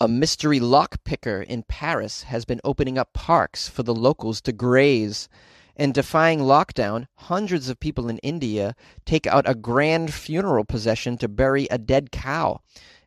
A 0.00 0.06
mystery 0.06 0.60
lockpicker 0.60 1.44
in 1.44 1.64
Paris 1.64 2.22
has 2.22 2.44
been 2.44 2.60
opening 2.62 2.96
up 2.96 3.12
parks 3.14 3.66
for 3.66 3.82
the 3.82 3.94
locals 3.94 4.40
to 4.42 4.52
graze. 4.52 5.28
And 5.74 5.92
defying 5.92 6.38
lockdown, 6.38 7.08
hundreds 7.16 7.68
of 7.68 7.80
people 7.80 8.08
in 8.08 8.18
India 8.18 8.76
take 9.04 9.26
out 9.26 9.48
a 9.48 9.56
grand 9.56 10.14
funeral 10.14 10.64
procession 10.64 11.18
to 11.18 11.26
bury 11.26 11.66
a 11.68 11.78
dead 11.78 12.12
cow. 12.12 12.60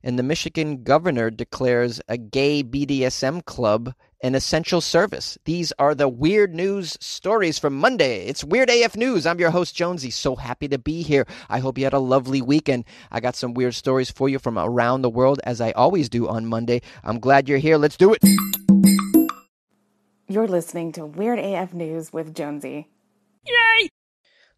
And 0.03 0.19
the 0.19 0.23
Michigan 0.23 0.83
governor 0.83 1.29
declares 1.29 2.01
a 2.09 2.17
gay 2.17 2.61
BDSM 2.61 3.45
club 3.45 3.93
an 4.23 4.35
essential 4.35 4.81
service. 4.81 5.37
These 5.45 5.73
are 5.79 5.95
the 5.95 6.07
weird 6.07 6.53
news 6.53 6.97
stories 6.99 7.57
from 7.57 7.75
Monday. 7.75 8.25
It's 8.25 8.43
Weird 8.43 8.69
AF 8.69 8.95
News. 8.95 9.25
I'm 9.25 9.39
your 9.39 9.49
host, 9.49 9.75
Jonesy. 9.75 10.11
So 10.11 10.35
happy 10.35 10.67
to 10.67 10.77
be 10.77 11.01
here. 11.01 11.25
I 11.49 11.59
hope 11.59 11.77
you 11.77 11.83
had 11.83 11.93
a 11.93 11.99
lovely 11.99 12.41
weekend. 12.41 12.85
I 13.11 13.19
got 13.19 13.35
some 13.35 13.53
weird 13.53 13.73
stories 13.73 14.11
for 14.11 14.29
you 14.29 14.37
from 14.37 14.59
around 14.59 15.01
the 15.01 15.09
world, 15.09 15.39
as 15.43 15.59
I 15.59 15.71
always 15.71 16.07
do 16.07 16.27
on 16.27 16.45
Monday. 16.45 16.81
I'm 17.03 17.19
glad 17.19 17.49
you're 17.49 17.57
here. 17.57 17.77
Let's 17.77 17.97
do 17.97 18.13
it. 18.13 18.19
You're 20.27 20.47
listening 20.47 20.91
to 20.93 21.05
Weird 21.05 21.39
AF 21.39 21.73
News 21.73 22.13
with 22.13 22.35
Jonesy. 22.35 22.87
Yay! 23.45 23.89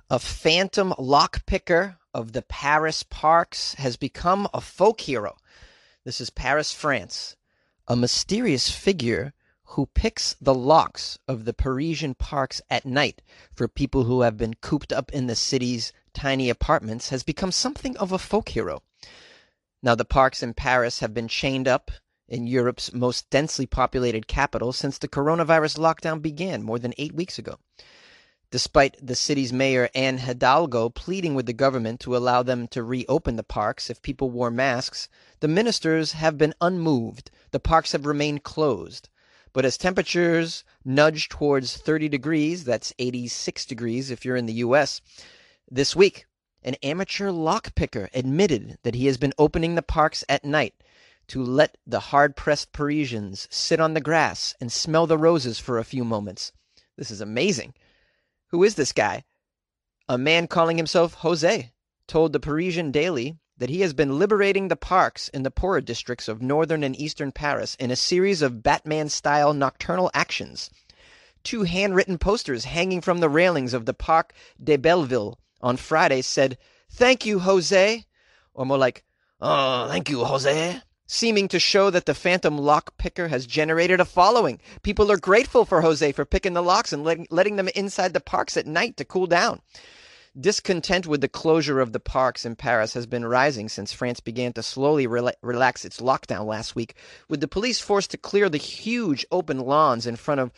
A 0.09 0.19
phantom 0.19 0.93
lockpicker 0.99 1.95
of 2.13 2.33
the 2.33 2.43
Paris 2.43 3.01
parks 3.03 3.73
has 3.75 3.97
become 3.97 4.47
a 4.53 4.61
folk 4.61 5.01
hero. 5.01 5.35
This 6.03 6.19
is 6.19 6.29
Paris, 6.29 6.73
France. 6.73 7.37
A 7.87 7.95
mysterious 7.95 8.69
figure 8.69 9.33
who 9.65 9.85
picks 9.87 10.35
the 10.41 10.53
locks 10.53 11.17
of 11.27 11.45
the 11.45 11.53
Parisian 11.53 12.15
parks 12.15 12.61
at 12.69 12.85
night 12.85 13.21
for 13.55 13.67
people 13.67 14.03
who 14.03 14.21
have 14.21 14.37
been 14.37 14.53
cooped 14.55 14.91
up 14.91 15.11
in 15.11 15.27
the 15.27 15.35
city's 15.35 15.93
tiny 16.13 16.49
apartments 16.49 17.09
has 17.09 17.23
become 17.23 17.51
something 17.51 17.97
of 17.97 18.11
a 18.11 18.19
folk 18.19 18.49
hero. 18.49 18.83
Now, 19.81 19.95
the 19.95 20.05
parks 20.05 20.43
in 20.43 20.53
Paris 20.53 20.99
have 20.99 21.13
been 21.13 21.27
chained 21.27 21.67
up 21.67 21.91
in 22.27 22.47
Europe's 22.47 22.93
most 22.93 23.29
densely 23.29 23.65
populated 23.65 24.27
capital 24.27 24.71
since 24.71 24.97
the 24.97 25.07
coronavirus 25.07 25.77
lockdown 25.77 26.21
began 26.21 26.63
more 26.63 26.79
than 26.79 26.93
eight 26.97 27.13
weeks 27.13 27.37
ago. 27.37 27.59
Despite 28.49 28.97
the 29.01 29.15
city's 29.15 29.51
mayor, 29.51 29.89
Anne 29.95 30.19
Hidalgo, 30.19 30.89
pleading 30.89 31.33
with 31.33 31.47
the 31.47 31.53
government 31.53 31.99
to 32.01 32.15
allow 32.15 32.43
them 32.43 32.67
to 32.67 32.83
reopen 32.83 33.35
the 33.35 33.43
parks 33.43 33.89
if 33.89 34.01
people 34.01 34.29
wore 34.29 34.51
masks, 34.51 35.09
the 35.39 35.47
ministers 35.47 36.11
have 36.11 36.37
been 36.37 36.53
unmoved. 36.61 37.31
The 37.49 37.59
parks 37.59 37.93
have 37.93 38.05
remained 38.05 38.43
closed. 38.43 39.09
But 39.53 39.65
as 39.65 39.77
temperatures 39.77 40.63
nudge 40.83 41.29
towards 41.29 41.77
30 41.77 42.09
degrees, 42.09 42.63
that's 42.63 42.93
86 42.97 43.65
degrees 43.65 44.09
if 44.09 44.25
you're 44.25 44.35
in 44.35 44.47
the 44.47 44.61
US, 44.65 44.99
this 45.69 45.95
week, 45.95 46.25
an 46.63 46.75
amateur 46.81 47.29
lockpicker 47.29 48.09
admitted 48.13 48.79
that 48.83 48.95
he 48.95 49.05
has 49.05 49.17
been 49.17 49.33
opening 49.37 49.75
the 49.75 49.81
parks 49.81 50.23
at 50.27 50.43
night 50.43 50.73
to 51.27 51.43
let 51.43 51.77
the 51.85 51.99
hard 51.99 52.35
pressed 52.35 52.73
Parisians 52.73 53.47
sit 53.51 53.79
on 53.79 53.93
the 53.93 54.01
grass 54.01 54.55
and 54.59 54.71
smell 54.71 55.07
the 55.07 55.17
roses 55.17 55.59
for 55.59 55.77
a 55.77 55.85
few 55.85 56.03
moments. 56.03 56.51
This 56.97 57.11
is 57.11 57.21
amazing. 57.21 57.73
Who 58.47 58.63
is 58.63 58.75
this 58.75 58.91
guy? 58.91 59.23
A 60.09 60.17
man 60.17 60.47
calling 60.47 60.77
himself 60.77 61.13
Jose 61.15 61.71
told 62.07 62.33
the 62.33 62.39
Parisian 62.39 62.91
Daily 62.91 63.37
that 63.57 63.69
he 63.69 63.81
has 63.81 63.93
been 63.93 64.17
liberating 64.17 64.67
the 64.67 64.75
parks 64.75 65.27
in 65.29 65.43
the 65.43 65.51
poorer 65.51 65.81
districts 65.81 66.27
of 66.27 66.41
northern 66.41 66.83
and 66.83 66.99
eastern 66.99 67.31
Paris 67.31 67.75
in 67.75 67.91
a 67.91 67.95
series 67.95 68.41
of 68.41 68.63
Batman 68.63 69.09
style 69.09 69.53
nocturnal 69.53 70.09
actions. 70.13 70.69
Two 71.43 71.63
handwritten 71.63 72.17
posters 72.17 72.65
hanging 72.65 73.01
from 73.01 73.19
the 73.19 73.29
railings 73.29 73.73
of 73.73 73.85
the 73.85 73.93
Parc 73.93 74.33
de 74.63 74.77
Belleville 74.77 75.37
on 75.61 75.77
Friday 75.77 76.21
said, 76.21 76.57
Thank 76.89 77.25
you, 77.25 77.39
Jose, 77.39 78.05
or 78.53 78.65
more 78.65 78.77
like, 78.77 79.03
Oh, 79.41 79.87
thank 79.89 80.09
you, 80.09 80.23
Jose, 80.23 80.81
seeming 81.05 81.49
to 81.49 81.59
show 81.59 81.89
that 81.89 82.05
the 82.05 82.13
phantom 82.13 82.57
lock 82.57 82.97
picker 82.97 83.27
has 83.27 83.45
generated 83.45 83.99
a 83.99 84.05
following. 84.05 84.59
People 84.83 85.11
are 85.11 85.17
grateful 85.17 85.65
for 85.65 85.81
Jose 85.81 86.11
for 86.13 86.23
picking 86.23 86.53
the 86.53 86.63
locks 86.63 86.93
and 86.93 87.03
letting, 87.03 87.27
letting 87.29 87.57
them 87.57 87.67
inside 87.75 88.13
the 88.13 88.21
parks 88.21 88.55
at 88.55 88.65
night 88.65 88.95
to 88.97 89.05
cool 89.05 89.27
down. 89.27 89.61
Discontent 90.39 91.05
with 91.05 91.21
the 91.21 91.27
closure 91.27 91.79
of 91.79 91.93
the 91.93 91.99
parks 91.99 92.43
in 92.43 92.55
Paris 92.55 92.95
has 92.95 93.05
been 93.05 93.23
rising 93.23 93.69
since 93.69 93.93
France 93.93 94.19
began 94.19 94.51
to 94.53 94.63
slowly 94.63 95.05
rela- 95.05 95.35
relax 95.43 95.85
its 95.85 95.99
lockdown 96.01 96.47
last 96.47 96.75
week, 96.75 96.95
with 97.29 97.39
the 97.39 97.47
police 97.47 97.79
forced 97.79 98.09
to 98.09 98.17
clear 98.17 98.49
the 98.49 98.57
huge 98.57 99.27
open 99.31 99.59
lawns 99.59 100.07
in 100.07 100.15
front 100.15 100.41
of 100.41 100.51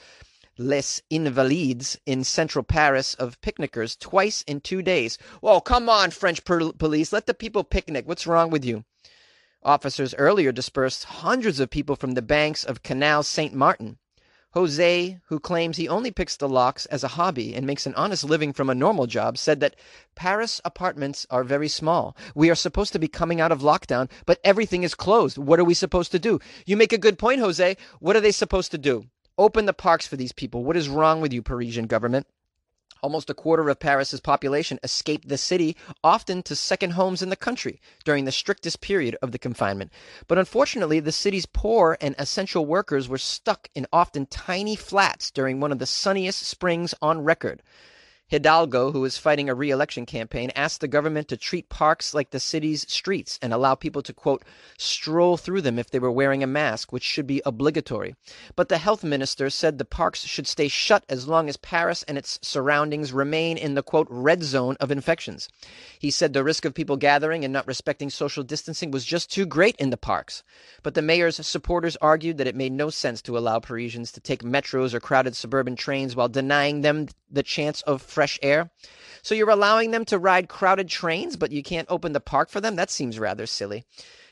Les 0.57 1.01
Invalides 1.11 1.97
in 2.05 2.23
central 2.23 2.63
Paris 2.63 3.15
of 3.15 3.41
picnickers 3.41 3.97
twice 3.97 4.43
in 4.43 4.61
two 4.61 4.81
days. 4.81 5.17
Well, 5.41 5.59
come 5.59 5.89
on, 5.89 6.11
French 6.11 6.45
per- 6.45 6.71
police, 6.71 7.11
let 7.11 7.25
the 7.25 7.33
people 7.33 7.65
picnic. 7.65 8.07
What's 8.07 8.25
wrong 8.25 8.49
with 8.49 8.63
you? 8.63 8.85
Officers 9.61 10.15
earlier 10.17 10.53
dispersed 10.53 11.03
hundreds 11.03 11.59
of 11.59 11.69
people 11.69 11.97
from 11.97 12.13
the 12.13 12.21
banks 12.21 12.63
of 12.63 12.81
Canal 12.81 13.23
Saint 13.23 13.53
Martin. 13.53 13.97
Jose, 14.55 15.19
who 15.25 15.37
claims 15.37 15.75
he 15.75 15.89
only 15.89 16.11
picks 16.11 16.37
the 16.37 16.47
locks 16.47 16.85
as 16.85 17.03
a 17.03 17.09
hobby 17.09 17.53
and 17.53 17.67
makes 17.67 17.85
an 17.85 17.93
honest 17.95 18.23
living 18.23 18.53
from 18.53 18.69
a 18.69 18.75
normal 18.75 19.05
job, 19.05 19.37
said 19.37 19.59
that 19.59 19.75
Paris 20.15 20.61
apartments 20.63 21.27
are 21.29 21.43
very 21.43 21.67
small. 21.67 22.15
We 22.33 22.49
are 22.49 22.55
supposed 22.55 22.93
to 22.93 22.99
be 22.99 23.09
coming 23.09 23.41
out 23.41 23.51
of 23.51 23.59
lockdown, 23.59 24.09
but 24.25 24.39
everything 24.45 24.83
is 24.83 24.95
closed. 24.95 25.37
What 25.37 25.59
are 25.59 25.65
we 25.65 25.73
supposed 25.73 26.13
to 26.13 26.19
do? 26.19 26.39
You 26.65 26.77
make 26.77 26.93
a 26.93 26.97
good 26.97 27.19
point, 27.19 27.41
Jose. 27.41 27.75
What 27.99 28.15
are 28.15 28.21
they 28.21 28.31
supposed 28.31 28.71
to 28.71 28.77
do? 28.77 29.03
Open 29.37 29.65
the 29.65 29.73
parks 29.73 30.07
for 30.07 30.15
these 30.15 30.31
people. 30.31 30.63
What 30.63 30.77
is 30.77 30.87
wrong 30.87 31.19
with 31.19 31.33
you, 31.33 31.41
Parisian 31.41 31.87
government? 31.87 32.25
Almost 33.05 33.29
a 33.29 33.35
quarter 33.35 33.69
of 33.69 33.77
Paris's 33.77 34.19
population 34.19 34.79
escaped 34.81 35.27
the 35.27 35.37
city, 35.37 35.77
often 36.03 36.41
to 36.41 36.55
second 36.55 36.93
homes 36.93 37.21
in 37.21 37.29
the 37.29 37.35
country, 37.35 37.79
during 38.03 38.25
the 38.25 38.31
strictest 38.31 38.81
period 38.81 39.15
of 39.21 39.31
the 39.31 39.37
confinement. 39.37 39.91
But 40.27 40.39
unfortunately, 40.39 40.99
the 40.99 41.11
city's 41.11 41.45
poor 41.45 41.99
and 42.01 42.15
essential 42.17 42.65
workers 42.65 43.07
were 43.07 43.19
stuck 43.19 43.69
in 43.75 43.85
often 43.93 44.25
tiny 44.25 44.75
flats 44.75 45.29
during 45.29 45.59
one 45.59 45.71
of 45.71 45.77
the 45.77 45.85
sunniest 45.85 46.47
springs 46.47 46.95
on 46.99 47.23
record. 47.23 47.61
Hidalgo, 48.27 48.91
who 48.91 49.05
is 49.05 49.19
fighting 49.19 49.49
a 49.49 49.53
re 49.53 49.69
election 49.69 50.07
campaign, 50.07 50.51
asked 50.55 50.81
the 50.81 50.87
government 50.87 51.27
to 51.27 51.37
treat 51.37 51.69
parks 51.69 52.11
like 52.11 52.31
the 52.31 52.39
city's 52.39 52.91
streets 52.91 53.37
and 53.39 53.53
allow 53.53 53.75
people 53.75 54.01
to, 54.01 54.13
quote, 54.13 54.43
stroll 54.79 55.37
through 55.37 55.61
them 55.61 55.77
if 55.77 55.91
they 55.91 55.99
were 55.99 56.11
wearing 56.11 56.41
a 56.41 56.47
mask, 56.47 56.91
which 56.91 57.03
should 57.03 57.27
be 57.27 57.43
obligatory. 57.45 58.15
But 58.55 58.67
the 58.67 58.79
health 58.79 59.03
minister 59.03 59.51
said 59.51 59.77
the 59.77 59.85
parks 59.85 60.25
should 60.25 60.47
stay 60.47 60.67
shut 60.67 61.05
as 61.07 61.27
long 61.27 61.47
as 61.47 61.57
Paris 61.57 62.01
and 62.07 62.17
its 62.17 62.39
surroundings 62.41 63.13
remain 63.13 63.59
in 63.59 63.75
the, 63.75 63.83
quote, 63.83 64.07
red 64.09 64.41
zone 64.41 64.75
of 64.79 64.89
infections. 64.89 65.47
He 65.99 66.09
said 66.09 66.33
the 66.33 66.43
risk 66.43 66.65
of 66.65 66.73
people 66.73 66.97
gathering 66.97 67.43
and 67.43 67.53
not 67.53 67.67
respecting 67.67 68.09
social 68.09 68.41
distancing 68.41 68.89
was 68.89 69.05
just 69.05 69.31
too 69.31 69.45
great 69.45 69.75
in 69.75 69.91
the 69.91 69.97
parks. 69.97 70.41
But 70.81 70.95
the 70.95 71.03
mayor's 71.03 71.45
supporters 71.45 71.95
argued 72.01 72.39
that 72.39 72.47
it 72.47 72.55
made 72.55 72.71
no 72.71 72.89
sense 72.89 73.21
to 73.21 73.37
allow 73.37 73.59
Parisians 73.59 74.11
to 74.13 74.19
take 74.19 74.41
metros 74.41 74.95
or 74.95 74.99
crowded 74.99 75.35
suburban 75.35 75.75
trains 75.75 76.15
while 76.15 76.27
denying 76.27 76.81
them 76.81 77.07
the 77.29 77.43
chance 77.43 77.81
of 77.83 78.01
fresh 78.01 78.24
air. 78.41 78.69
So 79.21 79.33
you're 79.33 79.49
allowing 79.49 79.91
them 79.91 80.05
to 80.05 80.19
ride 80.19 80.49
crowded 80.49 80.87
trains, 80.87 81.35
but 81.35 81.51
you 81.51 81.63
can't 81.63 81.89
open 81.89 82.13
the 82.13 82.19
park 82.19 82.49
for 82.49 82.61
them? 82.61 82.75
That 82.75 82.91
seems 82.91 83.17
rather 83.19 83.45
silly. 83.45 83.83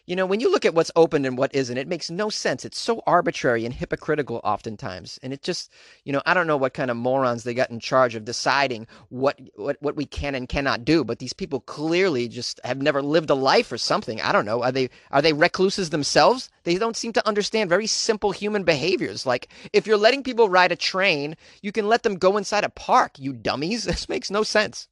You 0.06 0.18
know, 0.18 0.25
when 0.25 0.41
you 0.41 0.52
look 0.52 0.66
at 0.66 0.74
what's 0.74 0.91
open 0.97 1.24
and 1.24 1.38
what 1.38 1.56
isn't, 1.56 1.78
it 1.78 1.88
makes 1.88 2.12
no 2.12 2.30
sense. 2.30 2.66
It's 2.66 2.78
so 2.80 3.02
arbitrary 3.08 3.64
and 3.64 3.74
hypocritical 3.74 4.41
oftentimes. 4.44 5.18
And 5.24 5.31
it 5.31 5.41
just, 5.41 5.72
you 6.03 6.12
know, 6.12 6.22
I 6.25 6.34
don't 6.34 6.46
know 6.46 6.58
what 6.58 6.74
kind 6.74 6.91
of 6.91 6.97
morons 6.97 7.44
they 7.44 7.53
got 7.53 7.69
in 7.69 7.80
charge 7.80 8.13
of 8.13 8.25
deciding 8.25 8.86
what, 9.08 9.40
what, 9.56 9.78
what 9.81 9.96
we 9.96 10.06
can 10.06 10.36
and 10.36 10.50
cannot 10.50 10.84
do, 10.84 11.06
but 11.06 11.19
these 11.19 11.31
people 11.31 11.62
clearly 11.62 12.28
just 12.28 12.59
have 12.66 12.81
never 12.81 13.02
lived 13.02 13.30
a 13.30 13.36
life 13.36 13.72
or 13.72 13.78
something. 13.78 14.19
I 14.19 14.34
don't 14.34 14.46
know. 14.46 14.62
Are 14.62 14.74
they, 14.74 14.90
are 15.12 15.22
they 15.22 15.31
recluses 15.31 15.90
themselves? 15.90 16.50
They 16.63 16.78
don't 16.78 16.97
seem 16.97 17.13
to 17.13 17.25
understand 17.25 17.69
very 17.69 17.88
simple 17.88 18.31
human 18.31 18.66
behaviors. 18.66 19.25
Like, 19.25 19.47
if 19.72 19.88
you're 19.88 19.96
letting 19.96 20.24
people 20.24 20.50
ride 20.50 20.74
a 20.74 20.75
train, 20.75 21.38
you 21.62 21.72
can 21.72 21.88
let 21.88 22.03
them 22.03 22.16
go 22.16 22.36
inside 22.36 22.66
a 22.66 22.69
park, 22.69 23.13
you 23.18 23.31
dummies. 23.31 23.86
This 23.94 24.09
makes 24.09 24.31
no 24.31 24.44
sense. 24.44 24.88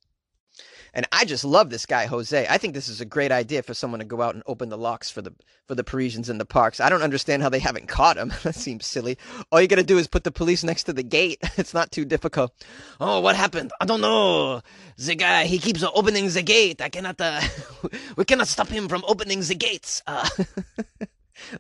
And 0.94 1.08
I 1.12 1.26
just 1.26 1.46
love 1.46 1.70
this 1.70 1.86
guy 1.86 2.06
Jose. 2.06 2.48
I 2.50 2.58
think 2.58 2.74
this 2.74 2.90
is 2.90 3.00
a 3.00 3.06
great 3.06 3.32
idea 3.32 3.64
for 3.64 3.74
someone 3.74 4.00
to 4.00 4.06
go 4.06 4.22
out 4.22 4.36
and 4.36 4.44
open 4.46 4.70
the 4.70 4.78
locks 4.78 5.10
for 5.10 5.22
the 5.22 5.34
for 5.68 5.76
the 5.76 5.84
Parisians 5.84 6.30
in 6.30 6.38
the 6.38 6.46
parks. 6.46 6.80
I 6.80 6.90
don't 6.90 7.02
understand 7.02 7.42
how 7.42 7.50
they 7.50 7.60
haven't 7.60 7.88
caught 7.88 8.18
him. 8.18 8.34
that 8.44 8.56
seems 8.56 8.86
silly. 8.86 9.18
All 9.52 9.62
you 9.62 9.68
got 9.68 9.78
to 9.78 9.84
do 9.84 9.98
is 9.98 10.08
put 10.08 10.24
the 10.24 10.32
police 10.32 10.64
next 10.64 10.84
to 10.86 10.94
the 10.94 11.04
gate. 11.04 11.40
It's 11.62 11.74
not 11.76 11.92
too 11.92 12.06
difficult. 12.06 12.54
Oh, 13.00 13.20
what 13.20 13.36
happened? 13.36 13.72
I 13.80 13.86
don't 13.86 14.02
know. 14.02 14.62
The 14.98 15.16
guy 15.16 15.46
he 15.46 15.60
keeps 15.60 15.84
opening 15.84 16.28
the 16.28 16.42
gate. 16.42 16.82
I 16.82 16.90
cannot. 16.90 17.22
Uh, 17.22 17.42
we 18.18 18.26
cannot 18.26 18.48
stop 18.48 18.68
him 18.68 18.88
from 18.88 19.04
opening 19.08 19.42
the 19.42 19.56
gates. 19.56 20.02
Uh, 20.08 20.28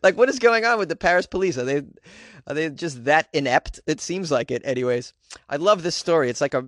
like 0.03 0.17
what 0.17 0.29
is 0.29 0.39
going 0.39 0.65
on 0.65 0.79
with 0.79 0.89
the 0.89 0.95
Paris 0.95 1.27
police? 1.27 1.57
Are 1.57 1.63
they 1.63 1.83
are 2.47 2.53
they 2.53 2.69
just 2.69 3.05
that 3.05 3.27
inept? 3.33 3.79
It 3.87 4.01
seems 4.01 4.31
like 4.31 4.51
it. 4.51 4.61
Anyways, 4.65 5.13
I 5.49 5.57
love 5.57 5.83
this 5.83 5.95
story. 5.95 6.29
It's 6.29 6.41
like 6.41 6.53
a 6.53 6.67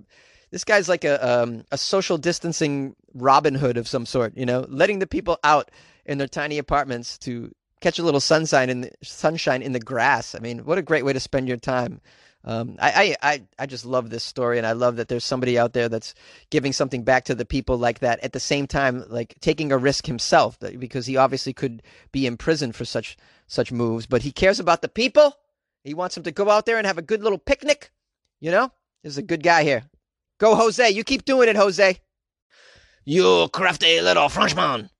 this 0.54 0.62
guy's 0.62 0.88
like 0.88 1.02
a 1.02 1.18
um, 1.28 1.64
a 1.72 1.76
social 1.76 2.16
distancing 2.16 2.94
Robin 3.12 3.56
Hood 3.56 3.76
of 3.76 3.88
some 3.88 4.06
sort, 4.06 4.36
you 4.36 4.46
know, 4.46 4.64
letting 4.68 5.00
the 5.00 5.06
people 5.06 5.36
out 5.42 5.72
in 6.06 6.18
their 6.18 6.28
tiny 6.28 6.58
apartments 6.58 7.18
to 7.18 7.52
catch 7.80 7.98
a 7.98 8.04
little 8.04 8.20
sunshine 8.20 8.70
in 8.70 8.82
the, 8.82 8.92
sunshine 9.02 9.62
in 9.62 9.72
the 9.72 9.80
grass. 9.80 10.36
I 10.36 10.38
mean, 10.38 10.64
what 10.64 10.78
a 10.78 10.82
great 10.82 11.04
way 11.04 11.12
to 11.12 11.18
spend 11.18 11.48
your 11.48 11.56
time. 11.56 12.00
Um, 12.44 12.76
I, 12.78 13.16
I, 13.20 13.42
I 13.58 13.66
just 13.66 13.84
love 13.84 14.10
this 14.10 14.22
story, 14.22 14.58
and 14.58 14.66
I 14.66 14.72
love 14.72 14.94
that 14.94 15.08
there's 15.08 15.24
somebody 15.24 15.58
out 15.58 15.72
there 15.72 15.88
that's 15.88 16.14
giving 16.50 16.72
something 16.72 17.02
back 17.02 17.24
to 17.24 17.34
the 17.34 17.44
people 17.44 17.76
like 17.76 17.98
that. 17.98 18.20
At 18.22 18.32
the 18.32 18.38
same 18.38 18.68
time, 18.68 19.04
like 19.08 19.34
taking 19.40 19.72
a 19.72 19.76
risk 19.76 20.06
himself, 20.06 20.56
because 20.60 21.06
he 21.06 21.16
obviously 21.16 21.52
could 21.52 21.82
be 22.12 22.26
imprisoned 22.26 22.76
for 22.76 22.84
such 22.84 23.16
such 23.48 23.72
moves. 23.72 24.06
But 24.06 24.22
he 24.22 24.30
cares 24.30 24.60
about 24.60 24.82
the 24.82 24.88
people. 24.88 25.36
He 25.82 25.94
wants 25.94 26.14
them 26.14 26.22
to 26.22 26.30
go 26.30 26.48
out 26.48 26.64
there 26.64 26.78
and 26.78 26.86
have 26.86 26.98
a 26.98 27.02
good 27.02 27.24
little 27.24 27.38
picnic. 27.38 27.90
You 28.38 28.52
know, 28.52 28.70
there's 29.02 29.18
a 29.18 29.22
good 29.22 29.42
guy 29.42 29.64
here. 29.64 29.90
Go, 30.38 30.54
Jose. 30.54 30.90
You 30.90 31.04
keep 31.04 31.24
doing 31.24 31.48
it, 31.48 31.56
Jose. 31.56 31.98
You 33.04 33.48
crafty 33.52 34.00
little 34.00 34.28
Frenchman. 34.28 34.90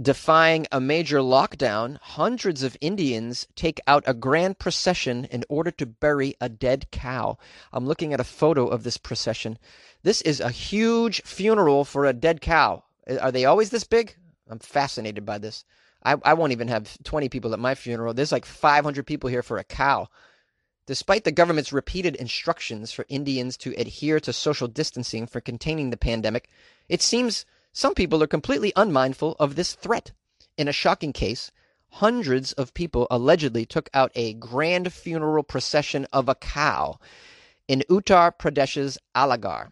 Defying 0.00 0.66
a 0.70 0.80
major 0.80 1.18
lockdown, 1.18 1.98
hundreds 2.00 2.62
of 2.62 2.76
Indians 2.80 3.48
take 3.56 3.80
out 3.88 4.04
a 4.06 4.14
grand 4.14 4.58
procession 4.60 5.24
in 5.24 5.44
order 5.48 5.72
to 5.72 5.86
bury 5.86 6.34
a 6.40 6.48
dead 6.48 6.88
cow. 6.92 7.36
I'm 7.72 7.86
looking 7.86 8.12
at 8.12 8.20
a 8.20 8.24
photo 8.24 8.68
of 8.68 8.84
this 8.84 8.96
procession. 8.96 9.58
This 10.04 10.20
is 10.22 10.38
a 10.38 10.50
huge 10.50 11.22
funeral 11.22 11.84
for 11.84 12.04
a 12.04 12.12
dead 12.12 12.40
cow. 12.40 12.84
Uh, 13.10 13.16
are 13.16 13.32
they 13.32 13.44
always 13.44 13.70
this 13.70 13.82
big? 13.82 14.14
I'm 14.48 14.60
fascinated 14.60 15.26
by 15.26 15.38
this. 15.38 15.64
I, 16.04 16.14
I 16.24 16.34
won't 16.34 16.52
even 16.52 16.68
have 16.68 16.96
20 17.02 17.28
people 17.28 17.52
at 17.52 17.58
my 17.58 17.74
funeral. 17.74 18.14
There's 18.14 18.32
like 18.32 18.44
500 18.44 19.04
people 19.04 19.28
here 19.28 19.42
for 19.42 19.58
a 19.58 19.64
cow. 19.64 20.06
Despite 20.88 21.24
the 21.24 21.32
government's 21.32 21.70
repeated 21.70 22.16
instructions 22.16 22.92
for 22.92 23.04
Indians 23.10 23.58
to 23.58 23.74
adhere 23.76 24.18
to 24.20 24.32
social 24.32 24.66
distancing 24.66 25.26
for 25.26 25.38
containing 25.38 25.90
the 25.90 25.98
pandemic, 25.98 26.48
it 26.88 27.02
seems 27.02 27.44
some 27.74 27.94
people 27.94 28.22
are 28.22 28.26
completely 28.26 28.72
unmindful 28.74 29.36
of 29.38 29.54
this 29.54 29.74
threat. 29.74 30.12
In 30.56 30.66
a 30.66 30.72
shocking 30.72 31.12
case, 31.12 31.52
hundreds 31.90 32.54
of 32.54 32.72
people 32.72 33.06
allegedly 33.10 33.66
took 33.66 33.90
out 33.92 34.12
a 34.14 34.32
grand 34.32 34.90
funeral 34.90 35.42
procession 35.42 36.06
of 36.10 36.26
a 36.26 36.34
cow 36.34 36.98
in 37.68 37.84
Uttar 37.90 38.32
Pradesh's 38.38 38.96
Aligarh. 39.14 39.70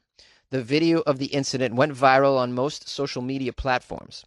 The 0.51 0.63
video 0.63 1.01
of 1.01 1.17
the 1.17 1.33
incident 1.33 1.77
went 1.77 1.95
viral 1.95 2.37
on 2.37 2.53
most 2.53 2.91
social 2.91 3.23
media 3.23 3.55
platforms. 3.55 4.27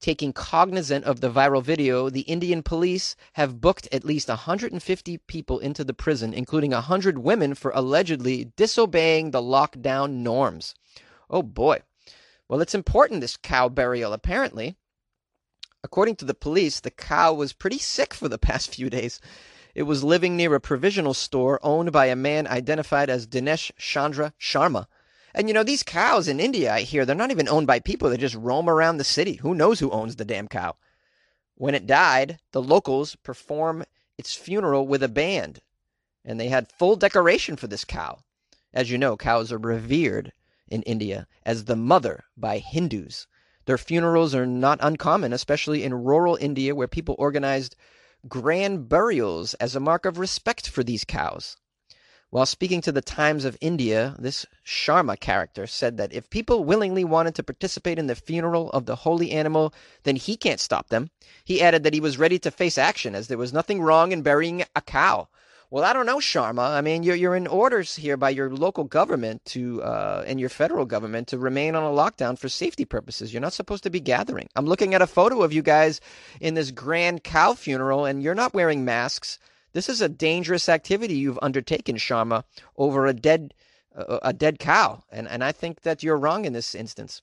Taking 0.00 0.32
cognizant 0.32 1.04
of 1.04 1.20
the 1.20 1.30
viral 1.30 1.62
video, 1.62 2.08
the 2.08 2.22
Indian 2.22 2.62
police 2.62 3.16
have 3.34 3.60
booked 3.60 3.86
at 3.92 4.02
least 4.02 4.28
150 4.28 5.18
people 5.18 5.58
into 5.58 5.84
the 5.84 5.92
prison, 5.92 6.32
including 6.32 6.70
100 6.70 7.18
women, 7.18 7.54
for 7.54 7.70
allegedly 7.74 8.50
disobeying 8.56 9.30
the 9.30 9.42
lockdown 9.42 10.22
norms. 10.22 10.74
Oh 11.28 11.42
boy. 11.42 11.82
Well, 12.48 12.62
it's 12.62 12.74
important, 12.74 13.20
this 13.20 13.36
cow 13.36 13.68
burial, 13.68 14.14
apparently. 14.14 14.76
According 15.84 16.16
to 16.16 16.24
the 16.24 16.34
police, 16.34 16.80
the 16.80 16.90
cow 16.90 17.34
was 17.34 17.52
pretty 17.52 17.78
sick 17.78 18.14
for 18.14 18.28
the 18.28 18.38
past 18.48 18.74
few 18.74 18.88
days. 18.88 19.20
It 19.74 19.82
was 19.82 20.02
living 20.02 20.34
near 20.34 20.54
a 20.54 20.60
provisional 20.60 21.14
store 21.14 21.60
owned 21.62 21.92
by 21.92 22.06
a 22.06 22.16
man 22.16 22.46
identified 22.46 23.10
as 23.10 23.26
Dinesh 23.26 23.70
Chandra 23.76 24.32
Sharma. 24.40 24.86
And 25.34 25.48
you 25.48 25.54
know, 25.54 25.62
these 25.62 25.82
cows 25.82 26.28
in 26.28 26.40
India, 26.40 26.72
I 26.72 26.80
hear, 26.82 27.04
they're 27.04 27.14
not 27.14 27.30
even 27.30 27.48
owned 27.48 27.66
by 27.66 27.80
people. 27.80 28.10
They 28.10 28.16
just 28.16 28.34
roam 28.34 28.68
around 28.68 28.96
the 28.96 29.04
city. 29.04 29.34
Who 29.34 29.54
knows 29.54 29.78
who 29.78 29.90
owns 29.90 30.16
the 30.16 30.24
damn 30.24 30.48
cow? 30.48 30.76
When 31.54 31.74
it 31.74 31.86
died, 31.86 32.38
the 32.52 32.62
locals 32.62 33.16
perform 33.16 33.84
its 34.18 34.34
funeral 34.34 34.86
with 34.86 35.02
a 35.02 35.08
band. 35.08 35.60
And 36.24 36.40
they 36.40 36.48
had 36.48 36.72
full 36.72 36.96
decoration 36.96 37.56
for 37.56 37.66
this 37.66 37.84
cow. 37.84 38.18
As 38.72 38.90
you 38.90 38.98
know, 38.98 39.16
cows 39.16 39.52
are 39.52 39.58
revered 39.58 40.32
in 40.68 40.82
India 40.82 41.26
as 41.44 41.64
the 41.64 41.76
mother 41.76 42.24
by 42.36 42.58
Hindus. 42.58 43.26
Their 43.66 43.78
funerals 43.78 44.34
are 44.34 44.46
not 44.46 44.78
uncommon, 44.82 45.32
especially 45.32 45.84
in 45.84 46.04
rural 46.04 46.36
India 46.36 46.74
where 46.74 46.88
people 46.88 47.16
organized 47.18 47.76
grand 48.28 48.88
burials 48.88 49.54
as 49.54 49.76
a 49.76 49.80
mark 49.80 50.04
of 50.04 50.18
respect 50.18 50.68
for 50.68 50.82
these 50.82 51.04
cows. 51.04 51.56
While 52.30 52.46
speaking 52.46 52.80
to 52.82 52.92
the 52.92 53.02
Times 53.02 53.44
of 53.44 53.58
India, 53.60 54.14
this 54.16 54.46
Sharma 54.64 55.18
character 55.18 55.66
said 55.66 55.96
that 55.96 56.12
if 56.12 56.30
people 56.30 56.62
willingly 56.62 57.02
wanted 57.02 57.34
to 57.34 57.42
participate 57.42 57.98
in 57.98 58.06
the 58.06 58.14
funeral 58.14 58.70
of 58.70 58.86
the 58.86 58.94
holy 58.94 59.32
animal, 59.32 59.74
then 60.04 60.14
he 60.14 60.36
can't 60.36 60.60
stop 60.60 60.90
them. 60.90 61.10
He 61.44 61.60
added 61.60 61.82
that 61.82 61.94
he 61.94 61.98
was 61.98 62.18
ready 62.18 62.38
to 62.38 62.52
face 62.52 62.78
action 62.78 63.16
as 63.16 63.26
there 63.26 63.36
was 63.36 63.52
nothing 63.52 63.82
wrong 63.82 64.12
in 64.12 64.22
burying 64.22 64.62
a 64.76 64.80
cow. 64.80 65.26
Well, 65.70 65.82
I 65.82 65.92
don't 65.92 66.06
know, 66.06 66.18
Sharma. 66.18 66.70
I 66.70 66.80
mean, 66.82 67.02
you're 67.02 67.16
you're 67.16 67.34
in 67.34 67.48
orders 67.48 67.96
here 67.96 68.16
by 68.16 68.30
your 68.30 68.50
local 68.50 68.84
government 68.84 69.44
to 69.46 69.82
uh, 69.82 70.22
and 70.24 70.38
your 70.38 70.48
federal 70.48 70.84
government 70.84 71.28
to 71.28 71.38
remain 71.38 71.74
on 71.74 71.82
a 71.82 71.94
lockdown 71.94 72.38
for 72.38 72.48
safety 72.48 72.84
purposes. 72.84 73.32
You're 73.32 73.40
not 73.42 73.52
supposed 73.52 73.82
to 73.84 73.90
be 73.90 74.00
gathering. 74.00 74.48
I'm 74.54 74.66
looking 74.66 74.94
at 74.94 75.02
a 75.02 75.06
photo 75.08 75.42
of 75.42 75.52
you 75.52 75.62
guys 75.62 76.00
in 76.40 76.54
this 76.54 76.70
grand 76.70 77.24
cow 77.24 77.54
funeral, 77.54 78.04
and 78.04 78.22
you're 78.22 78.36
not 78.36 78.54
wearing 78.54 78.84
masks. 78.84 79.38
This 79.72 79.88
is 79.88 80.00
a 80.00 80.08
dangerous 80.08 80.68
activity 80.68 81.14
you've 81.14 81.38
undertaken, 81.42 81.96
Sharma, 81.96 82.44
over 82.76 83.06
a 83.06 83.14
dead 83.14 83.54
uh, 83.94 84.18
a 84.22 84.32
dead 84.32 84.58
cow, 84.58 85.02
and 85.10 85.28
and 85.28 85.42
I 85.42 85.52
think 85.52 85.82
that 85.82 86.02
you're 86.02 86.16
wrong 86.16 86.44
in 86.44 86.52
this 86.52 86.74
instance. 86.74 87.22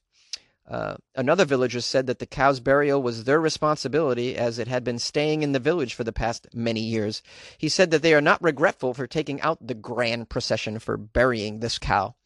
Uh, 0.67 0.97
another 1.15 1.45
villager 1.45 1.79
said 1.79 2.07
that 2.07 2.19
the 2.19 2.25
cow's 2.25 2.59
burial 2.59 3.01
was 3.01 3.23
their 3.23 3.39
responsibility 3.39 4.35
as 4.35 4.59
it 4.59 4.67
had 4.67 4.83
been 4.83 4.99
staying 4.99 5.41
in 5.41 5.53
the 5.53 5.61
village 5.61 5.93
for 5.93 6.03
the 6.03 6.11
past 6.11 6.45
many 6.53 6.81
years. 6.81 7.23
He 7.57 7.69
said 7.69 7.89
that 7.91 8.01
they 8.01 8.13
are 8.13 8.19
not 8.19 8.43
regretful 8.43 8.93
for 8.93 9.07
taking 9.07 9.39
out 9.39 9.65
the 9.65 9.73
grand 9.73 10.27
procession 10.27 10.79
for 10.79 10.97
burying 10.97 11.61
this 11.61 11.79
cow. 11.79 12.16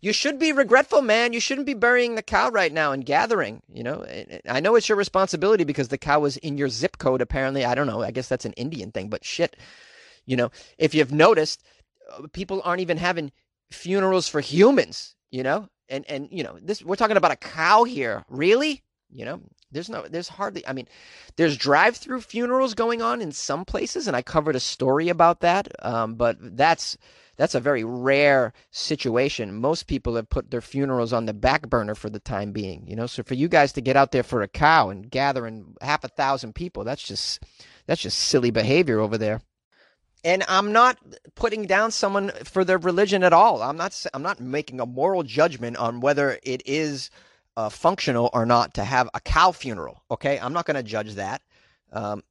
You 0.00 0.12
should 0.12 0.38
be 0.38 0.52
regretful, 0.52 1.02
man. 1.02 1.32
You 1.32 1.40
shouldn't 1.40 1.66
be 1.66 1.74
burying 1.74 2.14
the 2.14 2.22
cow 2.22 2.50
right 2.50 2.72
now 2.72 2.92
and 2.92 3.04
gathering. 3.04 3.62
You 3.72 3.82
know, 3.82 4.06
I 4.48 4.60
know 4.60 4.74
it's 4.76 4.88
your 4.88 4.98
responsibility 4.98 5.64
because 5.64 5.88
the 5.88 5.98
cow 5.98 6.20
was 6.20 6.36
in 6.38 6.58
your 6.58 6.68
zip 6.68 6.98
code, 6.98 7.20
apparently. 7.20 7.64
I 7.64 7.74
don't 7.74 7.86
know. 7.86 8.02
I 8.02 8.10
guess 8.10 8.28
that's 8.28 8.44
an 8.44 8.52
Indian 8.54 8.92
thing, 8.92 9.08
but 9.08 9.24
shit. 9.24 9.56
You 10.26 10.36
know, 10.36 10.50
if 10.78 10.94
you've 10.94 11.12
noticed, 11.12 11.62
uh, 12.12 12.26
people 12.32 12.60
aren't 12.64 12.80
even 12.80 12.96
having 12.96 13.32
funerals 13.70 14.28
for 14.28 14.40
humans, 14.40 15.14
you 15.30 15.42
know? 15.42 15.68
and 15.88 16.04
and 16.08 16.28
you 16.30 16.42
know 16.42 16.58
this 16.60 16.82
we're 16.82 16.96
talking 16.96 17.16
about 17.16 17.30
a 17.30 17.36
cow 17.36 17.84
here 17.84 18.24
really 18.28 18.82
you 19.10 19.24
know 19.24 19.40
there's 19.72 19.88
no 19.88 20.06
there's 20.08 20.28
hardly 20.28 20.66
i 20.66 20.72
mean 20.72 20.86
there's 21.36 21.56
drive-through 21.56 22.20
funerals 22.20 22.74
going 22.74 23.02
on 23.02 23.20
in 23.20 23.32
some 23.32 23.64
places 23.64 24.06
and 24.06 24.16
i 24.16 24.22
covered 24.22 24.56
a 24.56 24.60
story 24.60 25.08
about 25.08 25.40
that 25.40 25.68
um, 25.84 26.14
but 26.14 26.36
that's 26.56 26.96
that's 27.36 27.54
a 27.54 27.60
very 27.60 27.84
rare 27.84 28.52
situation. 28.70 29.60
Most 29.60 29.86
people 29.86 30.16
have 30.16 30.28
put 30.28 30.50
their 30.50 30.60
funerals 30.60 31.12
on 31.12 31.26
the 31.26 31.34
back 31.34 31.68
burner 31.68 31.94
for 31.94 32.10
the 32.10 32.18
time 32.18 32.52
being 32.52 32.86
you 32.86 32.96
know? 32.96 33.06
So 33.06 33.22
for 33.22 33.34
you 33.34 33.48
guys 33.48 33.72
to 33.72 33.80
get 33.80 33.96
out 33.96 34.12
there 34.12 34.22
for 34.22 34.42
a 34.42 34.48
cow 34.48 34.88
and 34.90 35.10
gathering 35.10 35.74
half 35.80 36.04
a 36.04 36.08
thousand 36.08 36.54
people 36.54 36.84
that's 36.84 37.02
just 37.02 37.42
that's 37.86 38.02
just 38.02 38.18
silly 38.18 38.50
behavior 38.50 39.00
over 39.00 39.18
there. 39.18 39.40
And 40.24 40.42
I'm 40.48 40.72
not 40.72 40.98
putting 41.36 41.66
down 41.66 41.92
someone 41.92 42.30
for 42.44 42.64
their 42.64 42.78
religion 42.78 43.22
at 43.22 43.32
all. 43.32 43.62
I'm 43.62 43.76
not 43.76 44.04
I'm 44.12 44.22
not 44.22 44.40
making 44.40 44.80
a 44.80 44.86
moral 44.86 45.22
judgment 45.22 45.76
on 45.76 46.00
whether 46.00 46.38
it 46.42 46.62
is 46.66 47.10
uh, 47.56 47.68
functional 47.68 48.30
or 48.32 48.46
not 48.46 48.74
to 48.74 48.84
have 48.84 49.08
a 49.14 49.20
cow 49.20 49.52
funeral. 49.52 50.02
Okay, 50.10 50.38
I'm 50.38 50.52
not 50.52 50.66
going 50.66 50.76
to 50.76 50.82
judge 50.82 51.14
that. 51.14 51.42
Um, 51.92 52.22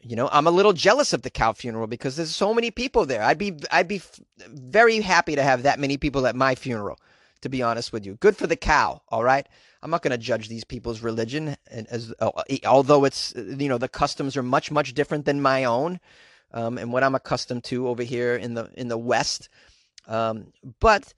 you 0.00 0.14
know, 0.14 0.28
I'm 0.30 0.46
a 0.46 0.52
little 0.52 0.72
jealous 0.72 1.12
of 1.12 1.22
the 1.22 1.30
cow 1.30 1.52
funeral 1.52 1.86
because 1.86 2.16
there's 2.16 2.34
so 2.34 2.54
many 2.54 2.70
people 2.70 3.04
there. 3.04 3.22
I'd 3.22 3.38
be 3.38 3.56
I'd 3.70 3.88
be 3.88 4.00
very 4.38 5.00
happy 5.00 5.34
to 5.34 5.42
have 5.42 5.64
that 5.64 5.80
many 5.80 5.96
people 5.96 6.26
at 6.26 6.36
my 6.36 6.54
funeral. 6.54 6.98
To 7.42 7.48
be 7.48 7.62
honest 7.62 7.92
with 7.92 8.04
you, 8.04 8.14
good 8.14 8.36
for 8.36 8.48
the 8.48 8.56
cow. 8.56 9.00
All 9.08 9.22
right. 9.22 9.46
I'm 9.80 9.90
not 9.90 10.02
going 10.02 10.10
to 10.10 10.18
judge 10.18 10.48
these 10.48 10.64
people's 10.64 11.02
religion, 11.02 11.56
and 11.70 11.86
as 11.86 12.12
although 12.66 13.04
it's 13.04 13.32
you 13.36 13.68
know 13.68 13.78
the 13.78 13.88
customs 13.88 14.36
are 14.36 14.42
much 14.42 14.72
much 14.72 14.92
different 14.92 15.24
than 15.24 15.40
my 15.40 15.64
own 15.64 16.00
um, 16.52 16.78
and 16.78 16.92
what 16.92 17.04
I'm 17.04 17.14
accustomed 17.14 17.64
to 17.64 17.88
over 17.88 18.02
here 18.02 18.34
in 18.34 18.54
the 18.54 18.70
in 18.74 18.88
the 18.88 18.98
West. 18.98 19.48
Um, 20.06 20.52
but 20.80 21.14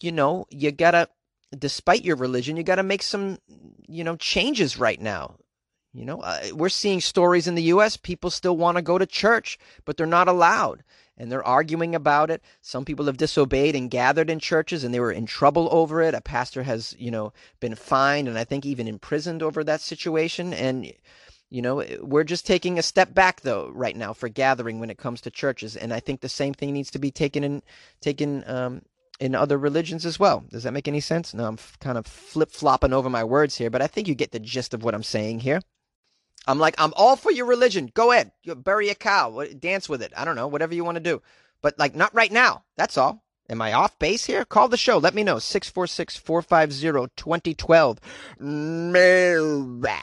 you 0.00 0.12
know, 0.12 0.46
you 0.50 0.70
gotta, 0.70 1.08
despite 1.58 2.04
your 2.04 2.16
religion, 2.16 2.56
you 2.56 2.62
gotta 2.62 2.82
make 2.82 3.02
some, 3.02 3.38
you 3.88 4.04
know, 4.04 4.16
changes 4.16 4.78
right 4.78 5.00
now. 5.00 5.36
You 5.92 6.04
know, 6.04 6.20
uh, 6.20 6.40
we're 6.52 6.70
seeing 6.70 7.00
stories 7.00 7.46
in 7.46 7.54
the 7.54 7.62
U.S. 7.74 7.96
People 7.96 8.28
still 8.30 8.56
want 8.56 8.76
to 8.76 8.82
go 8.82 8.98
to 8.98 9.06
church, 9.06 9.58
but 9.84 9.96
they're 9.96 10.06
not 10.06 10.26
allowed, 10.26 10.82
and 11.16 11.30
they're 11.30 11.46
arguing 11.46 11.94
about 11.94 12.30
it. 12.30 12.42
Some 12.62 12.84
people 12.84 13.06
have 13.06 13.16
disobeyed 13.16 13.76
and 13.76 13.88
gathered 13.88 14.28
in 14.28 14.40
churches, 14.40 14.82
and 14.82 14.92
they 14.92 14.98
were 14.98 15.12
in 15.12 15.26
trouble 15.26 15.68
over 15.70 16.02
it. 16.02 16.12
A 16.12 16.20
pastor 16.20 16.64
has, 16.64 16.96
you 16.98 17.12
know, 17.12 17.32
been 17.60 17.76
fined 17.76 18.26
and 18.26 18.36
I 18.36 18.42
think 18.42 18.66
even 18.66 18.88
imprisoned 18.88 19.40
over 19.40 19.62
that 19.62 19.80
situation. 19.80 20.52
And 20.52 20.92
you 21.54 21.62
know, 21.62 21.78
eh, 21.78 21.98
we're 22.00 22.24
just 22.24 22.46
taking 22.46 22.78
a 22.78 22.82
step 22.82 23.14
back 23.14 23.42
though 23.42 23.70
right 23.72 23.96
now 23.96 24.12
for 24.12 24.28
gathering 24.28 24.80
when 24.80 24.90
it 24.90 24.98
comes 24.98 25.20
to 25.20 25.30
churches, 25.30 25.76
and 25.76 25.92
I 25.92 26.00
think 26.00 26.20
the 26.20 26.28
same 26.28 26.54
thing 26.54 26.72
needs 26.72 26.90
to 26.90 26.98
be 26.98 27.12
taken 27.12 27.44
in 27.44 27.62
taken 28.00 28.42
um, 28.48 28.82
in 29.20 29.34
other 29.34 29.58
religions 29.58 30.04
as 30.04 30.18
well. 30.18 30.44
Does 30.50 30.64
that 30.64 30.72
make 30.72 30.88
any 30.88 31.00
sense? 31.00 31.34
No, 31.34 31.44
I'm 31.46 31.54
f- 31.54 31.78
kind 31.80 31.98
of 31.98 32.06
flip 32.06 32.50
flopping 32.50 32.92
over 32.92 33.08
my 33.08 33.24
words 33.24 33.56
here, 33.56 33.70
but 33.70 33.82
I 33.82 33.86
think 33.86 34.08
you 34.08 34.14
get 34.14 34.32
the 34.32 34.40
gist 34.40 34.74
of 34.74 34.82
what 34.82 34.94
I'm 34.94 35.02
saying 35.02 35.40
here. 35.40 35.60
I'm 36.46 36.58
like, 36.58 36.74
I'm 36.78 36.92
all 36.96 37.16
for 37.16 37.32
your 37.32 37.46
religion. 37.46 37.90
Go 37.94 38.12
ahead, 38.12 38.32
you 38.42 38.54
bury 38.54 38.90
a 38.90 38.94
cow, 38.94 39.44
dance 39.58 39.88
with 39.88 40.02
it. 40.02 40.12
I 40.16 40.24
don't 40.24 40.36
know, 40.36 40.48
whatever 40.48 40.74
you 40.74 40.84
want 40.84 40.96
to 40.96 41.02
do, 41.02 41.22
but 41.62 41.78
like 41.78 41.94
not 41.94 42.14
right 42.14 42.32
now. 42.32 42.64
That's 42.76 42.98
all. 42.98 43.24
Am 43.48 43.60
I 43.60 43.74
off 43.74 43.98
base 43.98 44.24
here? 44.24 44.44
Call 44.44 44.68
the 44.68 44.76
show. 44.78 44.96
Let 44.96 45.14
me 45.14 45.22
know. 45.22 45.38
646 45.38 46.16
450 46.16 47.12
2012. 47.14 48.00
Mailbag. 48.40 50.00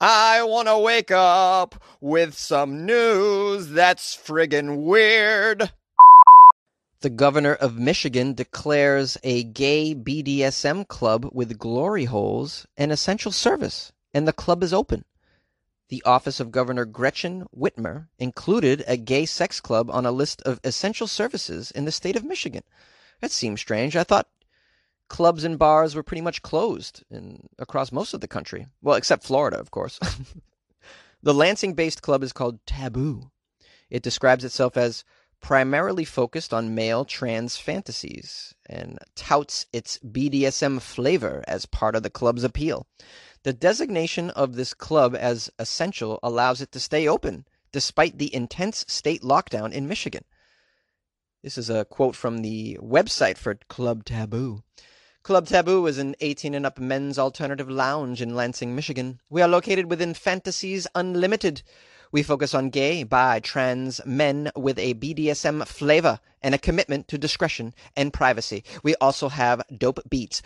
I 0.00 0.44
want 0.44 0.68
to 0.68 0.78
wake 0.78 1.10
up 1.10 1.82
with 2.00 2.34
some 2.34 2.86
news 2.86 3.68
that's 3.70 4.16
friggin' 4.16 4.82
weird. 4.84 5.72
The 7.00 7.10
governor 7.10 7.54
of 7.54 7.78
Michigan 7.78 8.34
declares 8.34 9.16
a 9.22 9.44
gay 9.44 9.94
BDSM 9.94 10.88
club 10.88 11.28
with 11.32 11.56
glory 11.56 12.06
holes 12.06 12.66
an 12.76 12.90
essential 12.90 13.30
service, 13.30 13.92
and 14.12 14.26
the 14.26 14.32
club 14.32 14.64
is 14.64 14.72
open. 14.72 15.04
The 15.90 16.02
office 16.04 16.40
of 16.40 16.50
Governor 16.50 16.84
Gretchen 16.84 17.46
Whitmer 17.56 18.08
included 18.18 18.82
a 18.88 18.96
gay 18.96 19.26
sex 19.26 19.60
club 19.60 19.90
on 19.92 20.06
a 20.06 20.10
list 20.10 20.42
of 20.42 20.58
essential 20.64 21.06
services 21.06 21.70
in 21.70 21.84
the 21.84 21.92
state 21.92 22.16
of 22.16 22.24
Michigan. 22.24 22.64
That 23.20 23.30
seems 23.30 23.60
strange. 23.60 23.94
I 23.94 24.02
thought 24.02 24.28
clubs 25.08 25.44
and 25.44 25.56
bars 25.56 25.94
were 25.94 26.02
pretty 26.02 26.20
much 26.20 26.42
closed 26.42 27.04
in, 27.12 27.48
across 27.60 27.92
most 27.92 28.12
of 28.12 28.20
the 28.20 28.28
country. 28.28 28.66
Well, 28.82 28.96
except 28.96 29.22
Florida, 29.22 29.60
of 29.60 29.70
course. 29.70 30.00
the 31.22 31.32
Lansing 31.32 31.74
based 31.74 32.02
club 32.02 32.24
is 32.24 32.32
called 32.32 32.58
Taboo. 32.66 33.30
It 33.88 34.02
describes 34.02 34.44
itself 34.44 34.76
as 34.76 35.04
primarily 35.40 36.04
focused 36.04 36.52
on 36.52 36.74
male 36.74 37.04
trans 37.04 37.56
fantasies 37.56 38.54
and 38.66 38.98
touts 39.14 39.66
its 39.72 39.98
BDSM 39.98 40.80
flavor 40.80 41.44
as 41.46 41.66
part 41.66 41.94
of 41.94 42.02
the 42.02 42.10
club's 42.10 42.44
appeal. 42.44 42.86
The 43.44 43.52
designation 43.52 44.30
of 44.30 44.56
this 44.56 44.74
club 44.74 45.14
as 45.14 45.50
essential 45.58 46.18
allows 46.22 46.60
it 46.60 46.72
to 46.72 46.80
stay 46.80 47.06
open 47.06 47.46
despite 47.72 48.18
the 48.18 48.34
intense 48.34 48.84
state 48.88 49.22
lockdown 49.22 49.72
in 49.72 49.88
Michigan. 49.88 50.24
This 51.42 51.56
is 51.56 51.70
a 51.70 51.84
quote 51.84 52.16
from 52.16 52.38
the 52.38 52.78
website 52.82 53.38
for 53.38 53.54
Club 53.68 54.04
Taboo. 54.04 54.64
Club 55.22 55.46
Taboo 55.46 55.86
is 55.86 55.98
an 55.98 56.16
18 56.20 56.54
and 56.54 56.66
up 56.66 56.78
men's 56.78 57.18
alternative 57.18 57.70
lounge 57.70 58.22
in 58.22 58.34
Lansing, 58.34 58.74
Michigan. 58.74 59.20
We 59.28 59.42
are 59.42 59.48
located 59.48 59.90
within 59.90 60.14
Fantasies 60.14 60.86
Unlimited. 60.94 61.62
We 62.12 62.22
focus 62.22 62.54
on 62.54 62.70
gay, 62.70 63.02
bi, 63.04 63.40
trans 63.40 64.00
men 64.06 64.50
with 64.56 64.78
a 64.78 64.94
BDSM 64.94 65.66
flavor 65.66 66.20
and 66.42 66.54
a 66.54 66.58
commitment 66.58 67.08
to 67.08 67.18
discretion 67.18 67.74
and 67.96 68.12
privacy. 68.12 68.64
We 68.82 68.94
also 68.96 69.28
have 69.28 69.62
dope 69.76 70.00
beats. 70.08 70.42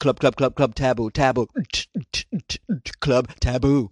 Club, 0.00 0.20
club, 0.20 0.36
club, 0.36 0.54
club, 0.54 0.74
taboo, 0.74 1.10
taboo. 1.10 1.48
Club 3.00 3.32
Taboo. 3.40 3.90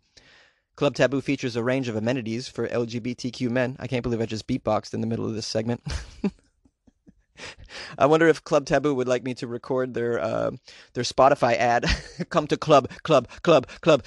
Club 0.77 0.95
Taboo 0.95 1.21
features 1.21 1.57
a 1.57 1.63
range 1.63 1.89
of 1.89 1.97
amenities 1.97 2.49
for 2.49 2.67
LGBTQ 2.69 3.51
men. 3.51 3.77
I 3.79 3.87
can't 3.87 4.03
believe 4.03 4.21
I 4.21 4.27
just 4.27 4.47
beatboxed 4.47 4.95
in 4.95 5.01
the 5.03 5.07
middle 5.07 5.27
of 5.27 5.35
this 5.35 5.47
segment. 5.47 5.83
I 7.99 8.07
wonder 8.07 8.29
if 8.29 8.45
Club 8.45 8.67
Taboo 8.67 8.95
would 8.95 9.09
like 9.09 9.25
me 9.25 9.35
to 9.35 9.47
record 9.47 9.95
their 9.95 10.19
uh, 10.21 10.51
their 10.95 11.05
Spotify 11.05 11.57
ad. 11.57 11.87
Come 12.31 12.47
to 12.49 12.57
Club 12.57 12.91
Club 13.03 13.29
Club 13.43 13.67
Club 13.81 14.05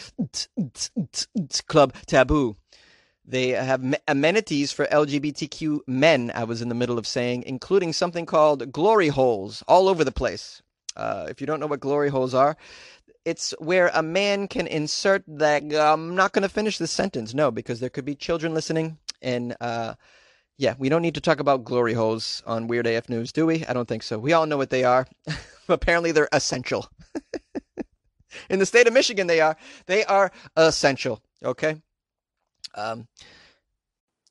Club 1.67 1.93
Taboo. 2.05 2.55
They 3.25 3.49
have 3.49 3.81
amenities 4.07 4.73
for 4.73 4.85
LGBTQ 4.85 5.79
men. 5.87 6.31
I 6.35 6.43
was 6.43 6.61
in 6.61 6.67
the 6.69 6.75
middle 6.75 6.97
of 6.97 7.07
saying, 7.07 7.43
including 7.45 7.93
something 7.93 8.25
called 8.25 8.71
glory 8.71 9.07
holes 9.07 9.63
all 9.67 9.87
over 9.87 10.03
the 10.03 10.11
place. 10.11 10.61
Uh, 10.95 11.27
if 11.29 11.39
you 11.39 11.47
don't 11.47 11.59
know 11.59 11.67
what 11.67 11.79
glory 11.79 12.09
holes 12.09 12.33
are, 12.33 12.57
it's 13.25 13.53
where 13.59 13.89
a 13.93 14.03
man 14.03 14.47
can 14.47 14.67
insert 14.67 15.23
that. 15.27 15.63
I'm 15.73 16.15
not 16.15 16.33
going 16.33 16.43
to 16.43 16.49
finish 16.49 16.77
this 16.77 16.91
sentence, 16.91 17.33
no, 17.33 17.49
because 17.49 17.79
there 17.79 17.89
could 17.89 18.05
be 18.05 18.15
children 18.15 18.53
listening, 18.53 18.97
and 19.21 19.55
uh, 19.61 19.93
yeah, 20.57 20.75
we 20.77 20.89
don't 20.89 21.01
need 21.01 21.15
to 21.15 21.22
talk 21.22 21.39
about 21.39 21.63
glory 21.63 21.93
holes 21.93 22.43
on 22.45 22.67
Weird 22.67 22.88
AF 22.88 23.10
News, 23.10 23.31
do 23.31 23.45
we? 23.45 23.65
I 23.65 23.74
don't 23.74 23.88
think 23.88 24.03
so. 24.03 24.19
We 24.19 24.33
all 24.33 24.45
know 24.45 24.57
what 24.57 24.69
they 24.69 24.83
are. 24.83 25.07
Apparently, 25.69 26.12
they're 26.12 26.29
essential. 26.31 26.89
In 28.50 28.60
the 28.60 28.65
state 28.65 28.88
of 28.88 28.93
Michigan, 28.93 29.27
they 29.27 29.41
are. 29.41 29.55
They 29.86 30.03
are 30.05 30.31
essential. 30.55 31.22
Okay. 31.43 31.81
Um, 32.75 33.07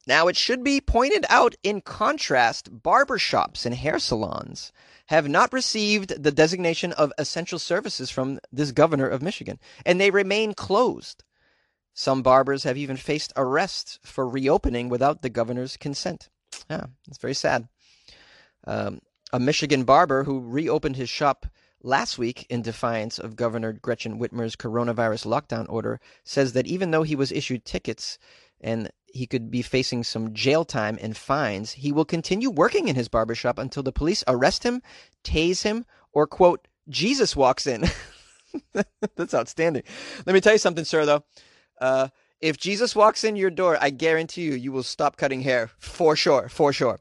now, 0.06 0.26
it 0.26 0.36
should 0.36 0.64
be 0.64 0.80
pointed 0.80 1.24
out 1.28 1.54
in 1.62 1.80
contrast, 1.80 2.82
barbershops 2.82 3.64
and 3.64 3.74
hair 3.74 4.00
salons 4.00 4.72
have 5.06 5.28
not 5.28 5.52
received 5.52 6.22
the 6.22 6.32
designation 6.32 6.92
of 6.92 7.12
essential 7.18 7.58
services 7.58 8.10
from 8.10 8.40
this 8.50 8.72
governor 8.72 9.06
of 9.06 9.22
Michigan, 9.22 9.60
and 9.86 10.00
they 10.00 10.10
remain 10.10 10.54
closed. 10.54 11.22
Some 11.94 12.22
barbers 12.22 12.64
have 12.64 12.76
even 12.76 12.96
faced 12.96 13.32
arrest 13.36 13.98
for 14.02 14.28
reopening 14.28 14.88
without 14.88 15.22
the 15.22 15.30
governor's 15.30 15.76
consent. 15.76 16.28
Yeah, 16.70 16.86
it's 17.08 17.18
very 17.18 17.34
sad. 17.34 17.68
Um, 18.66 19.00
a 19.32 19.40
Michigan 19.40 19.84
barber 19.84 20.24
who 20.24 20.40
reopened 20.40 20.96
his 20.96 21.08
shop 21.08 21.46
last 21.82 22.18
week 22.18 22.46
in 22.48 22.62
defiance 22.62 23.18
of 23.18 23.36
Governor 23.36 23.72
Gretchen 23.72 24.18
Whitmer's 24.18 24.56
coronavirus 24.56 25.26
lockdown 25.26 25.66
order 25.68 26.00
says 26.24 26.52
that 26.52 26.66
even 26.66 26.90
though 26.90 27.02
he 27.02 27.16
was 27.16 27.32
issued 27.32 27.64
tickets 27.64 28.18
and 28.60 28.90
he 29.06 29.26
could 29.26 29.50
be 29.50 29.62
facing 29.62 30.04
some 30.04 30.32
jail 30.32 30.64
time 30.64 30.98
and 31.00 31.16
fines, 31.16 31.72
he 31.72 31.92
will 31.92 32.04
continue 32.04 32.50
working 32.50 32.88
in 32.88 32.94
his 32.94 33.08
barbershop 33.08 33.58
until 33.58 33.82
the 33.82 33.92
police 33.92 34.24
arrest 34.26 34.62
him, 34.62 34.80
tase 35.24 35.62
him, 35.62 35.84
or 36.12 36.26
quote, 36.26 36.66
Jesus 36.88 37.36
walks 37.36 37.66
in. 37.66 37.84
That's 39.16 39.34
outstanding. 39.34 39.82
Let 40.24 40.34
me 40.34 40.40
tell 40.40 40.52
you 40.52 40.58
something, 40.58 40.84
sir, 40.84 41.04
though. 41.04 41.24
Uh, 41.82 42.08
if 42.40 42.56
Jesus 42.56 42.94
walks 42.94 43.24
in 43.24 43.34
your 43.34 43.50
door, 43.50 43.76
I 43.80 43.90
guarantee 43.90 44.42
you, 44.42 44.54
you 44.54 44.70
will 44.70 44.84
stop 44.84 45.16
cutting 45.16 45.42
hair 45.42 45.70
for 45.78 46.14
sure, 46.14 46.48
for 46.48 46.72
sure. 46.72 47.00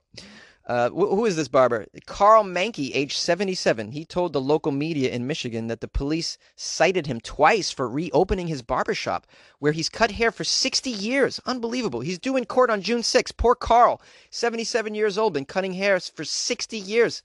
Uh, 0.67 0.89
wh- 0.89 1.13
who 1.13 1.25
is 1.25 1.35
this 1.35 1.47
barber? 1.47 1.85
Karl 2.07 2.43
Manke, 2.43 2.91
age 2.95 3.15
77. 3.15 3.91
He 3.91 4.05
told 4.05 4.33
the 4.33 4.41
local 4.41 4.71
media 4.71 5.11
in 5.11 5.27
Michigan 5.27 5.67
that 5.67 5.81
the 5.81 5.87
police 5.87 6.39
cited 6.55 7.05
him 7.05 7.19
twice 7.21 7.69
for 7.69 7.87
reopening 7.87 8.47
his 8.47 8.63
barbershop, 8.63 9.27
where 9.59 9.71
he's 9.71 9.89
cut 9.89 10.11
hair 10.11 10.31
for 10.31 10.43
60 10.43 10.89
years. 10.89 11.39
Unbelievable. 11.45 12.01
He's 12.01 12.19
due 12.19 12.35
in 12.35 12.45
court 12.45 12.71
on 12.71 12.81
June 12.81 13.03
6. 13.03 13.31
Poor 13.33 13.53
Carl, 13.53 14.01
77 14.31 14.95
years 14.95 15.15
old, 15.15 15.33
been 15.33 15.45
cutting 15.45 15.73
hair 15.73 15.99
for 15.99 16.23
60 16.23 16.77
years, 16.77 17.21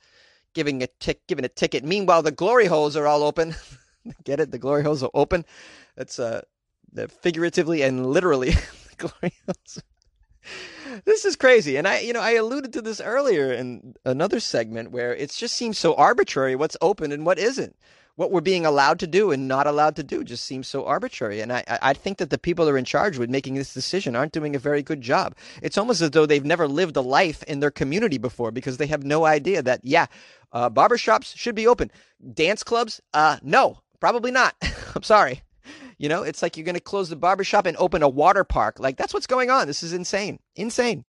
giving 0.52 0.82
a, 0.82 0.88
tick, 1.00 1.26
giving 1.26 1.44
a 1.44 1.48
ticket. 1.48 1.84
Meanwhile, 1.84 2.22
the 2.22 2.32
glory 2.32 2.66
holes 2.66 2.96
are 2.96 3.06
all 3.06 3.22
open. 3.22 3.54
Get 4.24 4.40
it? 4.40 4.50
The 4.50 4.58
glory 4.58 4.82
holes 4.82 5.02
are 5.02 5.10
open. 5.14 5.44
That's 5.96 6.18
uh, 6.18 6.42
figuratively 7.22 7.82
and 7.82 8.06
literally. 8.06 8.50
this 11.04 11.24
is 11.24 11.36
crazy. 11.36 11.76
And 11.76 11.86
I, 11.86 12.00
you 12.00 12.12
know, 12.12 12.20
I 12.20 12.32
alluded 12.32 12.72
to 12.74 12.82
this 12.82 13.00
earlier 13.00 13.52
in 13.52 13.94
another 14.04 14.40
segment 14.40 14.90
where 14.90 15.14
it 15.14 15.30
just 15.30 15.54
seems 15.54 15.78
so 15.78 15.94
arbitrary 15.94 16.56
what's 16.56 16.76
open 16.80 17.12
and 17.12 17.26
what 17.26 17.38
isn't. 17.38 17.76
What 18.16 18.32
we're 18.32 18.40
being 18.40 18.64
allowed 18.64 18.98
to 19.00 19.06
do 19.06 19.30
and 19.30 19.46
not 19.46 19.66
allowed 19.66 19.94
to 19.96 20.02
do 20.02 20.24
just 20.24 20.46
seems 20.46 20.66
so 20.66 20.86
arbitrary. 20.86 21.42
And 21.42 21.52
I, 21.52 21.62
I 21.82 21.92
think 21.92 22.16
that 22.16 22.30
the 22.30 22.38
people 22.38 22.64
who 22.64 22.72
are 22.72 22.78
in 22.78 22.86
charge 22.86 23.18
with 23.18 23.28
making 23.28 23.56
this 23.56 23.74
decision 23.74 24.16
aren't 24.16 24.32
doing 24.32 24.56
a 24.56 24.58
very 24.58 24.82
good 24.82 25.02
job. 25.02 25.36
It's 25.60 25.76
almost 25.76 26.00
as 26.00 26.12
though 26.12 26.24
they've 26.24 26.42
never 26.42 26.66
lived 26.66 26.96
a 26.96 27.02
life 27.02 27.42
in 27.42 27.60
their 27.60 27.70
community 27.70 28.16
before 28.16 28.52
because 28.52 28.78
they 28.78 28.86
have 28.86 29.04
no 29.04 29.26
idea 29.26 29.62
that, 29.62 29.80
yeah, 29.82 30.06
uh, 30.50 30.70
barbershops 30.70 31.36
should 31.36 31.54
be 31.54 31.66
open. 31.66 31.90
Dance 32.32 32.62
clubs, 32.62 33.02
uh, 33.12 33.36
no, 33.42 33.80
probably 34.00 34.30
not. 34.30 34.54
I'm 34.94 35.02
sorry. 35.02 35.42
You 35.98 36.08
know, 36.08 36.22
it's 36.22 36.42
like 36.42 36.56
you're 36.56 36.64
going 36.64 36.74
to 36.74 36.80
close 36.80 37.08
the 37.08 37.16
barbershop 37.16 37.66
and 37.66 37.76
open 37.78 38.02
a 38.02 38.08
water 38.08 38.44
park. 38.44 38.78
Like, 38.78 38.96
that's 38.96 39.14
what's 39.14 39.26
going 39.26 39.50
on. 39.50 39.66
This 39.66 39.82
is 39.82 39.92
insane. 39.92 40.38
Insane. 40.54 41.04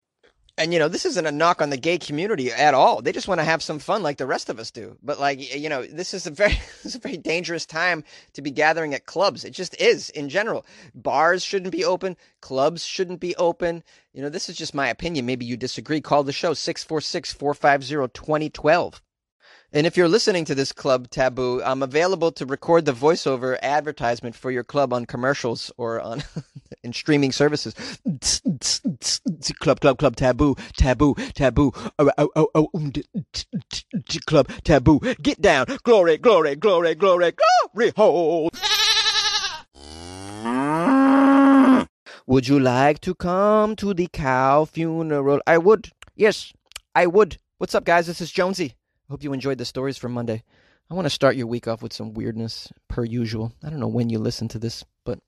And, 0.59 0.73
you 0.73 0.79
know, 0.79 0.89
this 0.89 1.05
isn't 1.05 1.27
a 1.27 1.33
knock 1.33 1.61
on 1.61 1.69
the 1.69 1.77
gay 1.77 1.99
community 1.99 2.51
at 2.51 2.73
all. 2.73 3.03
They 3.03 3.13
just 3.13 3.29
want 3.29 3.41
to 3.41 3.45
have 3.45 3.63
some 3.63 3.79
fun 3.79 4.03
like 4.03 4.17
the 4.17 4.27
rest 4.27 4.49
of 4.49 4.59
us 4.59 4.71
do. 4.71 4.97
But, 5.03 5.21
like, 5.21 5.55
you 5.55 5.69
know, 5.69 5.85
this 5.85 6.15
is 6.15 6.27
a 6.27 6.31
very, 6.31 6.53
this 6.83 6.87
is 6.87 6.95
a 6.95 7.01
very 7.01 7.19
dangerous 7.19 7.67
time 7.67 8.05
to 8.33 8.43
be 8.43 8.51
gathering 8.51 8.95
at 8.95 9.05
clubs. 9.05 9.45
It 9.45 9.51
just 9.51 9.79
is 9.79 10.09
in 10.11 10.31
general. 10.31 10.65
Bars 10.95 11.45
shouldn't 11.45 11.73
be 11.73 11.85
open. 11.85 12.17
Clubs 12.41 12.87
shouldn't 12.87 13.21
be 13.21 13.37
open. 13.37 13.83
You 14.15 14.23
know, 14.23 14.31
this 14.31 14.49
is 14.49 14.57
just 14.57 14.75
my 14.75 14.89
opinion. 14.89 15.27
Maybe 15.27 15.45
you 15.45 15.59
disagree. 15.59 16.01
Call 16.01 16.23
the 16.23 16.33
show 16.33 16.55
646 16.55 17.35
450 17.35 18.13
2012. 18.15 19.03
And 19.77 19.87
if 19.87 19.95
you're 19.95 20.09
listening 20.09 20.47
to 20.47 20.55
this 20.55 20.73
club 20.73 21.11
taboo, 21.11 21.61
I'm 21.63 21.83
available 21.83 22.33
to 22.33 22.47
record 22.47 22.87
the 22.87 22.95
voiceover 22.95 23.59
advertisement 23.61 24.35
for 24.35 24.51
your 24.51 24.65
club 24.65 24.91
on 24.91 25.05
commercials 25.05 25.71
or 25.77 26.01
on 26.01 26.23
in 26.83 26.95
streaming 26.95 27.31
services. 27.31 27.75
club, 29.61 29.81
club, 29.81 29.99
club, 29.99 30.17
taboo, 30.17 30.57
taboo, 30.79 31.15
taboo. 31.35 31.73
Oh, 31.99 32.11
oh, 32.17 32.31
oh, 32.37 32.49
oh, 32.55 32.71
um, 32.73 32.91
club 34.25 34.51
taboo. 34.65 34.99
Get 35.21 35.43
down, 35.43 35.67
glory, 35.83 36.17
glory, 36.17 36.57
glory, 36.57 36.95
glory, 36.95 37.35
glory 37.75 37.93
hole. 37.95 38.49
Would 42.27 42.49
you 42.49 42.59
like 42.59 43.01
to 43.03 43.15
come 43.15 43.77
to 43.77 43.93
the 43.93 44.09
cow 44.11 44.65
funeral? 44.65 45.43
I 45.47 45.59
would. 45.59 45.91
Yes, 46.15 46.55
I 46.95 47.07
would. 47.07 47.37
What's 47.59 47.75
up, 47.75 47.85
guys? 47.85 48.07
This 48.07 48.23
is 48.23 48.33
Jonesy. 48.33 48.73
Hope 49.09 49.23
you 49.23 49.33
enjoyed 49.33 49.59
the 49.59 49.65
stories 49.65 49.97
from 49.97 50.13
Monday. 50.13 50.43
I 50.91 50.95
want 50.95 51.07
to 51.07 51.11
start 51.11 51.37
your 51.37 51.47
week 51.47 51.69
off 51.69 51.81
with 51.81 51.93
some 51.93 52.13
weirdness, 52.15 52.73
per 52.89 53.05
usual. 53.05 53.53
I 53.63 53.71
don't 53.71 53.79
know 53.79 53.87
when 53.87 54.11
you 54.11 54.19
listen 54.19 54.49
to 54.49 54.59
this, 54.59 54.85
but 55.05 55.21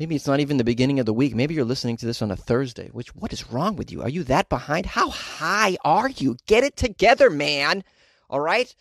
maybe 0.00 0.16
it's 0.16 0.26
not 0.26 0.40
even 0.40 0.56
the 0.56 0.64
beginning 0.64 0.98
of 0.98 1.06
the 1.06 1.14
week. 1.14 1.32
Maybe 1.32 1.54
you're 1.54 1.64
listening 1.64 1.96
to 1.98 2.06
this 2.06 2.22
on 2.22 2.32
a 2.32 2.36
Thursday. 2.36 2.88
Which 2.88 3.14
what 3.14 3.32
is 3.32 3.52
wrong 3.52 3.76
with 3.76 3.92
you? 3.92 4.02
Are 4.02 4.08
you 4.08 4.24
that 4.24 4.48
behind? 4.48 4.86
How 4.86 5.10
high 5.10 5.76
are 5.84 6.08
you? 6.08 6.36
Get 6.46 6.64
it 6.64 6.76
together, 6.76 7.30
man. 7.30 7.84
All 8.28 8.40
right? 8.40 8.74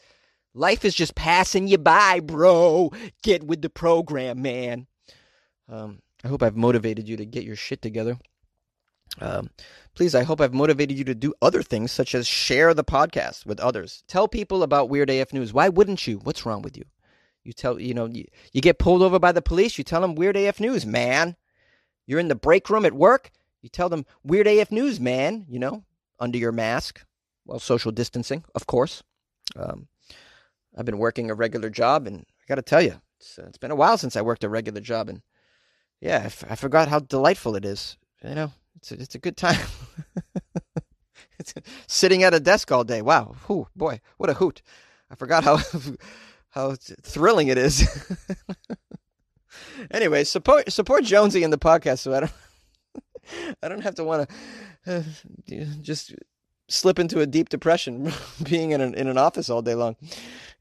Life 0.56 0.84
is 0.84 0.96
just 0.96 1.14
passing 1.14 1.68
you 1.68 1.78
by, 1.78 2.20
bro. 2.20 2.92
Get 3.22 3.44
with 3.44 3.62
the 3.62 3.70
program, 3.70 4.42
man. 4.42 4.88
Um, 5.70 6.00
I 6.24 6.28
hope 6.28 6.42
I've 6.42 6.56
motivated 6.56 7.08
you 7.08 7.18
to 7.18 7.26
get 7.26 7.44
your 7.44 7.56
shit 7.56 7.84
together. 7.84 8.18
Um, 9.20 9.50
please, 9.96 10.16
I 10.16 10.24
hope 10.24 10.42
I've 10.42 10.54
motivated 10.54 10.98
you 10.98 11.04
to 11.06 11.16
do 11.16 11.34
other 11.42 11.62
things, 11.62 11.92
such 11.92 12.16
as 12.16 12.28
share 12.28 12.74
the 12.74 12.84
podcast 12.84 13.46
with 13.46 13.60
others. 13.60 14.04
Tell 14.08 14.28
people 14.28 14.64
about 14.64 14.90
Weird 14.90 15.10
AF 15.10 15.34
News. 15.34 15.54
Why 15.54 15.70
wouldn't 15.70 16.08
you? 16.08 16.18
What's 16.20 16.46
wrong 16.46 16.62
with 16.62 16.78
you? 16.78 16.86
You 17.44 17.54
tell, 17.54 17.80
you 17.80 17.94
know, 17.94 18.06
you, 18.06 18.26
you 18.54 18.62
get 18.62 18.80
pulled 18.80 19.02
over 19.02 19.20
by 19.20 19.32
the 19.32 19.42
police, 19.42 19.78
you 19.78 19.84
tell 19.84 20.02
them 20.02 20.16
Weird 20.16 20.38
AF 20.38 20.60
News, 20.60 20.86
man. 20.86 21.36
You're 22.06 22.20
in 22.20 22.30
the 22.30 22.36
break 22.36 22.70
room 22.70 22.86
at 22.86 22.94
work, 22.94 23.32
you 23.62 23.70
tell 23.70 23.90
them 23.90 24.06
Weird 24.24 24.48
AF 24.48 24.72
News, 24.72 25.00
man, 25.00 25.46
you 25.50 25.60
know, 25.60 25.84
under 26.20 26.38
your 26.38 26.52
mask, 26.52 27.04
while 27.46 27.60
social 27.60 27.92
distancing, 27.92 28.44
of 28.56 28.66
course. 28.68 29.04
Um, 29.56 29.88
I've 30.78 30.86
been 30.86 30.98
working 30.98 31.30
a 31.30 31.36
regular 31.36 31.70
job, 31.70 32.08
and 32.08 32.20
I 32.20 32.44
got 32.48 32.56
to 32.56 32.62
tell 32.62 32.82
you, 32.82 33.02
it's, 33.20 33.38
uh, 33.38 33.46
it's 33.48 33.58
been 33.58 33.72
a 33.72 33.76
while 33.76 33.98
since 33.98 34.16
I 34.16 34.22
worked 34.22 34.44
a 34.44 34.50
regular 34.50 34.82
job, 34.82 35.10
and 35.10 35.22
yeah, 36.02 36.20
I, 36.20 36.26
f- 36.26 36.46
I 36.50 36.56
forgot 36.56 36.88
how 36.88 37.00
delightful 37.00 37.56
it 37.56 37.66
is. 37.66 37.98
You 38.24 38.36
know, 38.36 38.52
it's 38.76 38.92
a, 38.92 38.96
it's 38.96 39.16
a 39.16 39.20
good 39.20 39.38
time. 39.38 39.60
it's 41.40 41.54
sitting 41.88 42.24
at 42.24 42.34
a 42.34 42.40
desk 42.40 42.72
all 42.72 42.84
day. 42.84 43.02
Wow, 43.02 43.36
Whew, 43.48 43.68
boy, 43.76 44.02
what 44.18 44.30
a 44.30 44.34
hoot! 44.36 44.62
I 45.10 45.16
forgot 45.16 45.44
how 45.44 45.60
how 46.50 46.76
thrilling 46.76 47.48
it 47.48 47.58
is. 47.58 47.88
anyway, 49.92 50.24
support 50.24 50.72
support 50.72 51.04
Jonesy 51.04 51.44
in 51.44 51.52
the 51.52 51.58
podcast, 51.58 52.00
so 52.00 52.14
I 52.14 52.20
don't 52.22 52.32
I 53.64 53.70
don't 53.70 53.82
have 53.82 53.96
to 53.96 54.04
want 54.04 54.30
to 54.86 54.98
uh, 54.98 55.04
just 55.82 56.14
slip 56.68 57.00
into 57.00 57.20
a 57.20 57.28
deep 57.28 57.50
depression 57.50 58.12
being 58.44 58.72
in 58.72 58.82
an 58.82 58.94
in 58.96 59.08
an 59.08 59.18
office 59.18 59.50
all 59.50 59.62
day 59.62 59.76
long. 59.76 59.96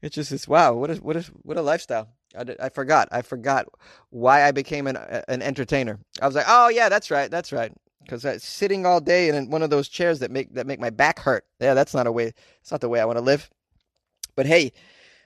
It's 0.01 0.15
just 0.15 0.29
this 0.29 0.47
wow, 0.47 0.73
what 0.73 0.89
a 0.91 0.95
what 0.95 1.15
a 1.15 1.25
what 1.43 1.57
a 1.57 1.61
lifestyle. 1.61 2.09
I, 2.37 2.45
I 2.59 2.69
forgot. 2.69 3.07
I 3.11 3.21
forgot 3.21 3.67
why 4.09 4.43
I 4.43 4.51
became 4.51 4.87
an 4.87 4.97
an 5.27 5.41
entertainer. 5.41 5.99
I 6.21 6.25
was 6.25 6.35
like, 6.35 6.45
oh 6.47 6.69
yeah, 6.69 6.89
that's 6.89 7.11
right, 7.11 7.29
that's 7.29 7.51
right. 7.51 7.71
Because 8.03 8.43
sitting 8.43 8.85
all 8.85 8.99
day 9.01 9.29
in 9.29 9.49
one 9.49 9.63
of 9.63 9.69
those 9.69 9.87
chairs 9.87 10.19
that 10.19 10.31
make 10.31 10.53
that 10.53 10.67
make 10.67 10.79
my 10.79 10.89
back 10.89 11.19
hurt. 11.19 11.45
Yeah, 11.59 11.73
that's 11.73 11.93
not 11.93 12.07
a 12.07 12.11
way. 12.11 12.33
It's 12.61 12.71
not 12.71 12.81
the 12.81 12.89
way 12.89 12.99
I 12.99 13.05
want 13.05 13.17
to 13.17 13.23
live. 13.23 13.49
But 14.35 14.45
hey, 14.45 14.73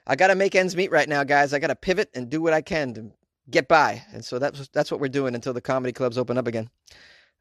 I 0.06 0.16
got 0.16 0.28
to 0.28 0.34
make 0.34 0.54
ends 0.54 0.76
meet 0.76 0.90
right 0.90 1.08
now, 1.08 1.24
guys. 1.24 1.52
I 1.52 1.58
got 1.58 1.66
to 1.68 1.76
pivot 1.76 2.10
and 2.14 2.30
do 2.30 2.40
what 2.40 2.52
I 2.52 2.62
can 2.62 2.94
to 2.94 3.10
get 3.50 3.68
by. 3.68 4.02
And 4.12 4.24
so 4.24 4.38
that's 4.38 4.68
that's 4.68 4.90
what 4.90 5.00
we're 5.00 5.08
doing 5.08 5.34
until 5.34 5.52
the 5.52 5.60
comedy 5.60 5.92
clubs 5.92 6.16
open 6.18 6.38
up 6.38 6.46
again. 6.46 6.70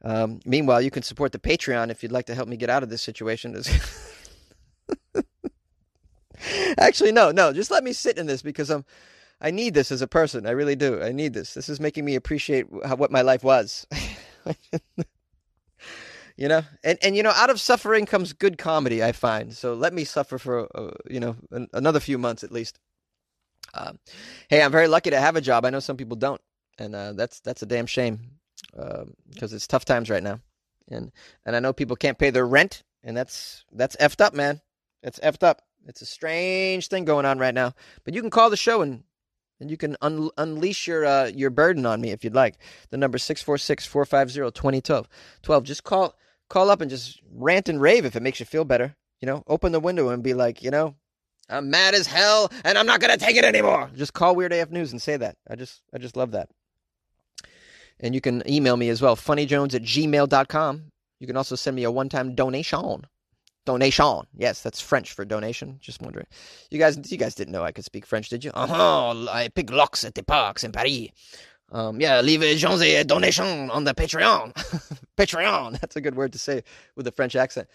Um, 0.04 0.40
meanwhile, 0.46 0.82
you 0.82 0.92
can 0.92 1.04
support 1.04 1.32
the 1.32 1.40
Patreon 1.40 1.90
if 1.90 2.04
you'd 2.04 2.12
like 2.12 2.26
to 2.28 2.36
help 2.36 2.48
me 2.48 2.58
get 2.58 2.70
out 2.70 2.84
of 2.84 2.90
this 2.90 3.02
situation. 3.02 3.56
Actually, 6.78 7.12
no, 7.12 7.32
no, 7.32 7.52
just 7.52 7.72
let 7.72 7.84
me 7.84 7.94
sit 7.94 8.18
in 8.18 8.28
this 8.28 8.42
because 8.42 8.70
I'm. 8.70 8.86
I 9.40 9.52
need 9.52 9.76
this 9.76 9.92
as 9.92 10.02
a 10.02 10.08
person. 10.08 10.48
I 10.48 10.52
really 10.52 10.76
do. 10.76 11.00
I 11.00 11.12
need 11.12 11.32
this. 11.32 11.54
This 11.54 11.70
is 11.70 11.80
making 11.80 12.06
me 12.06 12.16
appreciate 12.16 12.66
how, 12.84 12.96
what 12.96 13.12
my 13.12 13.22
life 13.22 13.44
was. 13.44 13.86
you 16.38 16.48
know, 16.48 16.62
and 16.84 17.00
and 17.02 17.16
you 17.16 17.24
know, 17.24 17.32
out 17.32 17.50
of 17.50 17.60
suffering 17.60 18.06
comes 18.06 18.32
good 18.34 18.58
comedy. 18.58 19.04
I 19.04 19.12
find 19.12 19.54
so. 19.54 19.74
Let 19.74 19.94
me 19.94 20.04
suffer 20.04 20.38
for 20.38 20.68
uh, 20.78 20.92
you 21.10 21.20
know 21.20 21.36
an, 21.52 21.68
another 21.74 22.00
few 22.00 22.18
months 22.18 22.44
at 22.44 22.52
least. 22.52 22.80
Um, 23.74 24.00
hey, 24.48 24.62
I'm 24.62 24.72
very 24.72 24.88
lucky 24.88 25.10
to 25.10 25.20
have 25.20 25.36
a 25.36 25.42
job. 25.42 25.66
I 25.66 25.72
know 25.72 25.80
some 25.80 25.98
people 25.98 26.16
don't, 26.16 26.40
and 26.78 26.96
uh, 26.96 27.14
that's 27.14 27.40
that's 27.40 27.64
a 27.64 27.66
damn 27.66 27.88
shame 27.88 28.20
because 28.72 29.52
um, 29.52 29.56
it's 29.56 29.68
tough 29.68 29.86
times 29.86 30.12
right 30.12 30.24
now, 30.24 30.40
and 30.90 31.12
and 31.46 31.56
I 31.56 31.60
know 31.60 31.74
people 31.74 31.96
can't 31.96 32.20
pay 32.20 32.30
their 32.30 32.48
rent, 32.48 32.84
and 33.04 33.18
that's 33.18 33.66
that's 33.72 33.96
effed 33.98 34.22
up, 34.22 34.36
man. 34.36 34.62
It's 35.02 35.20
effed 35.20 35.44
up. 35.44 35.64
It's 35.88 36.02
a 36.02 36.06
strange 36.06 36.88
thing 36.88 37.06
going 37.06 37.26
on 37.26 37.40
right 37.40 37.54
now. 37.54 37.74
But 38.04 38.14
you 38.14 38.22
can 38.22 38.30
call 38.30 38.50
the 38.50 38.58
show 38.58 38.82
and 38.82 39.04
and 39.60 39.72
you 39.72 39.78
can 39.78 39.98
un- 40.02 40.30
unleash 40.38 40.88
your 40.88 41.06
uh, 41.06 41.28
your 41.28 41.50
burden 41.50 41.86
on 41.86 42.02
me 42.02 42.12
if 42.12 42.24
you'd 42.24 42.36
like. 42.36 42.58
The 42.90 42.98
number 42.98 43.18
646-450-2012. 43.18 45.06
12. 45.42 45.64
Just 45.64 45.84
call 45.84 46.16
call 46.50 46.70
up 46.70 46.82
and 46.82 46.90
just 46.90 47.20
rant 47.34 47.70
and 47.70 47.82
rave 47.82 48.06
if 48.06 48.16
it 48.16 48.24
makes 48.24 48.40
you 48.40 48.46
feel 48.46 48.66
better. 48.66 48.96
You 49.22 49.26
know, 49.26 49.44
open 49.48 49.72
the 49.72 49.80
window 49.80 50.10
and 50.10 50.22
be 50.22 50.34
like, 50.34 50.62
you 50.62 50.70
know, 50.70 50.96
I'm 51.50 51.70
mad 51.70 51.96
as 51.96 52.08
hell 52.08 52.52
and 52.64 52.78
I'm 52.78 52.86
not 52.86 53.02
to 53.02 53.18
take 53.18 53.36
it 53.36 53.46
anymore. 53.46 53.90
Just 53.96 54.14
call 54.14 54.36
Weird 54.36 54.54
AF 54.54 54.70
News 54.70 54.92
and 54.92 55.02
say 55.02 55.18
that. 55.18 55.38
I 55.50 55.56
just 55.56 55.82
I 55.94 55.98
just 55.98 56.18
love 56.18 56.32
that. 56.32 56.50
And 58.00 58.14
you 58.14 58.22
can 58.22 58.48
email 58.48 58.78
me 58.78 58.90
as 58.90 59.02
well, 59.02 59.16
funnyjones 59.16 59.74
at 59.74 59.82
gmail.com. 59.82 60.84
You 61.20 61.28
can 61.28 61.38
also 61.38 61.56
send 61.56 61.76
me 61.76 61.84
a 61.84 61.92
one 61.92 62.10
time 62.10 62.36
donation. 62.36 63.06
Donation. 63.66 64.22
Yes, 64.36 64.62
that's 64.62 64.80
French 64.80 65.14
for 65.14 65.26
donation. 65.26 65.78
Just 65.82 66.02
wondering. 66.02 66.28
You 66.70 66.80
guys 66.80 67.00
you 67.12 67.18
guys 67.18 67.36
didn't 67.36 67.54
know 67.54 67.64
I 67.64 67.72
could 67.72 67.86
speak 67.86 68.06
French, 68.06 68.30
did 68.30 68.44
you? 68.44 68.52
Uh-huh. 68.54 69.26
I 69.30 69.50
pick 69.50 69.72
locks 69.72 70.06
at 70.06 70.16
the 70.16 70.24
parks 70.24 70.64
in 70.64 70.72
Paris. 70.72 71.10
Um, 71.72 72.00
yeah, 72.00 72.22
leave 72.22 72.42
a 72.42 73.04
donation 73.04 73.70
on 73.70 73.84
the 73.84 73.94
Patreon. 73.94 74.54
Patreon. 75.18 75.80
That's 75.80 75.96
a 75.96 76.02
good 76.02 76.16
word 76.16 76.34
to 76.34 76.40
say 76.40 76.64
with 76.96 77.08
a 77.08 77.12
French 77.12 77.36
accent. 77.36 77.68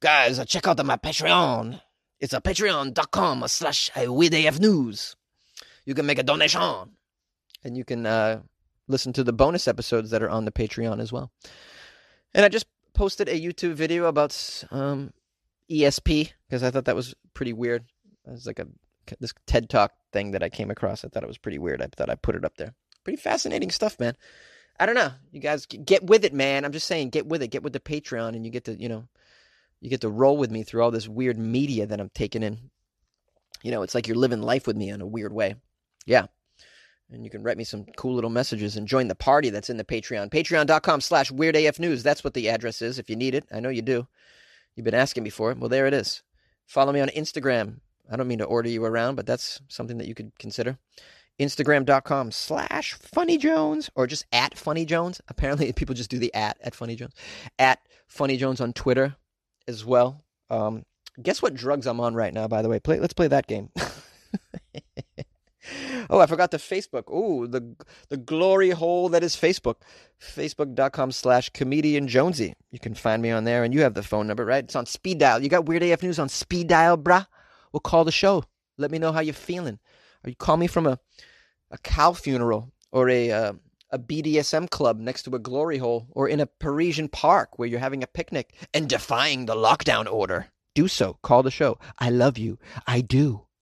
Guys, 0.00 0.44
check 0.46 0.66
out 0.66 0.84
my 0.84 0.96
Patreon. 0.96 1.80
It's 2.20 2.34
a 2.34 2.40
patreon.com 2.40 3.44
slash 3.48 3.90
WeirdAF 3.94 4.60
News. 4.60 5.16
You 5.86 5.94
can 5.94 6.06
make 6.06 6.18
a 6.18 6.22
donation. 6.22 6.90
And 7.64 7.76
you 7.76 7.84
can 7.84 8.06
uh, 8.06 8.40
listen 8.88 9.12
to 9.14 9.24
the 9.24 9.32
bonus 9.32 9.68
episodes 9.68 10.10
that 10.10 10.22
are 10.22 10.30
on 10.30 10.44
the 10.44 10.52
Patreon 10.52 11.00
as 11.00 11.12
well. 11.12 11.30
And 12.34 12.44
I 12.44 12.48
just 12.48 12.66
posted 12.94 13.28
a 13.28 13.40
YouTube 13.40 13.72
video 13.72 14.06
about 14.06 14.64
um, 14.70 15.12
ESP 15.70 16.32
because 16.48 16.62
I 16.62 16.70
thought 16.70 16.84
that 16.86 16.96
was 16.96 17.14
pretty 17.34 17.52
weird. 17.52 17.84
It 18.26 18.30
was 18.32 18.46
like 18.46 18.58
a 18.58 18.66
this 19.18 19.32
TED 19.46 19.68
Talk 19.68 19.92
thing 20.12 20.32
that 20.32 20.42
I 20.42 20.48
came 20.48 20.70
across. 20.70 21.04
I 21.04 21.08
thought 21.08 21.22
it 21.22 21.28
was 21.28 21.38
pretty 21.38 21.58
weird. 21.58 21.82
I 21.82 21.88
thought 21.96 22.10
I'd 22.10 22.22
put 22.22 22.36
it 22.36 22.44
up 22.44 22.56
there. 22.56 22.74
Pretty 23.04 23.20
fascinating 23.20 23.70
stuff, 23.70 23.98
man. 23.98 24.16
I 24.78 24.86
don't 24.86 24.94
know. 24.94 25.12
You 25.30 25.40
guys 25.40 25.66
get 25.66 26.04
with 26.04 26.24
it, 26.24 26.32
man. 26.32 26.64
I'm 26.64 26.72
just 26.72 26.86
saying, 26.86 27.10
get 27.10 27.26
with 27.26 27.42
it. 27.42 27.48
Get 27.48 27.62
with 27.62 27.72
the 27.72 27.80
Patreon, 27.80 28.30
and 28.30 28.44
you 28.44 28.50
get 28.50 28.64
to, 28.64 28.80
you 28.80 28.88
know, 28.88 29.08
you 29.80 29.90
get 29.90 30.02
to 30.02 30.08
roll 30.08 30.36
with 30.36 30.50
me 30.50 30.62
through 30.62 30.82
all 30.82 30.90
this 30.90 31.08
weird 31.08 31.38
media 31.38 31.86
that 31.86 32.00
I'm 32.00 32.10
taking 32.10 32.42
in. 32.42 32.70
You 33.62 33.70
know, 33.70 33.82
it's 33.82 33.94
like 33.94 34.08
you're 34.08 34.16
living 34.16 34.42
life 34.42 34.66
with 34.66 34.76
me 34.76 34.88
in 34.88 35.00
a 35.00 35.06
weird 35.06 35.32
way. 35.32 35.56
Yeah. 36.06 36.26
And 37.10 37.24
you 37.24 37.30
can 37.30 37.42
write 37.42 37.58
me 37.58 37.64
some 37.64 37.84
cool 37.96 38.14
little 38.14 38.30
messages 38.30 38.76
and 38.76 38.86
join 38.86 39.08
the 39.08 39.14
party 39.14 39.50
that's 39.50 39.68
in 39.68 39.76
the 39.76 39.84
Patreon. 39.84 40.30
Patreon.com 40.30 41.00
slash 41.00 41.30
WeirdAFNews. 41.30 42.02
That's 42.02 42.22
what 42.22 42.34
the 42.34 42.48
address 42.48 42.80
is 42.82 42.98
if 42.98 43.10
you 43.10 43.16
need 43.16 43.34
it. 43.34 43.44
I 43.52 43.60
know 43.60 43.68
you 43.68 43.82
do. 43.82 44.06
You've 44.76 44.84
been 44.84 44.94
asking 44.94 45.24
me 45.24 45.30
for 45.30 45.50
it. 45.50 45.58
Well, 45.58 45.68
there 45.68 45.86
it 45.86 45.94
is. 45.94 46.22
Follow 46.66 46.92
me 46.92 47.00
on 47.00 47.08
Instagram. 47.08 47.80
I 48.10 48.16
don't 48.16 48.28
mean 48.28 48.38
to 48.38 48.44
order 48.44 48.68
you 48.68 48.84
around, 48.84 49.16
but 49.16 49.26
that's 49.26 49.60
something 49.68 49.98
that 49.98 50.06
you 50.06 50.14
could 50.14 50.30
consider. 50.38 50.78
Instagram.com 51.40 52.30
slash 52.30 52.92
Funny 52.94 53.38
Jones 53.38 53.90
or 53.94 54.06
just 54.06 54.26
at 54.30 54.56
Funny 54.56 54.84
Jones. 54.84 55.20
Apparently, 55.28 55.72
people 55.72 55.94
just 55.94 56.10
do 56.10 56.18
the 56.18 56.32
at 56.34 56.58
at 56.60 56.74
Funny 56.74 56.94
Jones. 56.96 57.14
At 57.58 57.80
Funny 58.06 58.36
Jones 58.36 58.60
on 58.60 58.72
Twitter 58.72 59.16
as 59.66 59.84
well. 59.84 60.22
Um, 60.50 60.84
guess 61.22 61.42
what 61.42 61.54
drugs 61.54 61.86
I'm 61.86 62.00
on 62.00 62.14
right 62.14 62.34
now, 62.34 62.46
by 62.46 62.62
the 62.62 62.68
way? 62.68 62.78
Play, 62.78 63.00
let's 63.00 63.14
play 63.14 63.28
that 63.28 63.46
game. 63.46 63.70
Oh, 66.08 66.18
I 66.18 66.26
forgot 66.26 66.50
the 66.50 66.56
Facebook. 66.56 67.04
Oh, 67.06 67.46
the 67.46 67.76
the 68.08 68.16
glory 68.16 68.70
hole 68.70 69.08
that 69.10 69.22
is 69.22 69.36
Facebook. 69.36 69.76
Facebook.com 70.20 71.12
slash 71.12 71.50
comedian 71.50 72.08
Jonesy. 72.08 72.54
You 72.72 72.80
can 72.80 72.94
find 72.94 73.22
me 73.22 73.30
on 73.30 73.44
there, 73.44 73.62
and 73.62 73.72
you 73.72 73.82
have 73.82 73.94
the 73.94 74.02
phone 74.02 74.26
number, 74.26 74.44
right? 74.44 74.64
It's 74.64 74.74
on 74.74 74.86
speed 74.86 75.18
dial. 75.18 75.40
You 75.40 75.48
got 75.48 75.66
Weird 75.66 75.84
AF 75.84 76.02
News 76.02 76.18
on 76.18 76.28
speed 76.28 76.66
dial, 76.66 76.98
brah? 76.98 77.26
We'll 77.72 77.80
call 77.80 78.04
the 78.04 78.10
show. 78.10 78.42
Let 78.76 78.90
me 78.90 78.98
know 78.98 79.12
how 79.12 79.20
you're 79.20 79.34
feeling. 79.34 79.78
Or 80.24 80.30
you 80.30 80.36
call 80.36 80.56
me 80.56 80.66
from 80.66 80.86
a 80.86 80.98
a 81.70 81.78
cow 81.78 82.12
funeral 82.12 82.72
or 82.92 83.08
a 83.08 83.30
uh, 83.30 83.52
a 83.92 83.98
BDSM 83.98 84.70
club 84.70 84.98
next 84.98 85.24
to 85.24 85.34
a 85.34 85.38
glory 85.38 85.78
hole 85.78 86.06
or 86.12 86.28
in 86.28 86.40
a 86.40 86.46
Parisian 86.46 87.08
park 87.08 87.58
where 87.58 87.68
you're 87.68 87.80
having 87.80 88.02
a 88.02 88.08
picnic 88.08 88.54
and 88.72 88.88
defying 88.88 89.46
the 89.46 89.54
lockdown 89.54 90.10
order. 90.10 90.46
Do 90.74 90.86
so. 90.86 91.18
Call 91.22 91.42
the 91.42 91.50
show. 91.50 91.78
I 91.98 92.10
love 92.10 92.38
you. 92.38 92.58
I 92.86 93.00
do. 93.00 93.46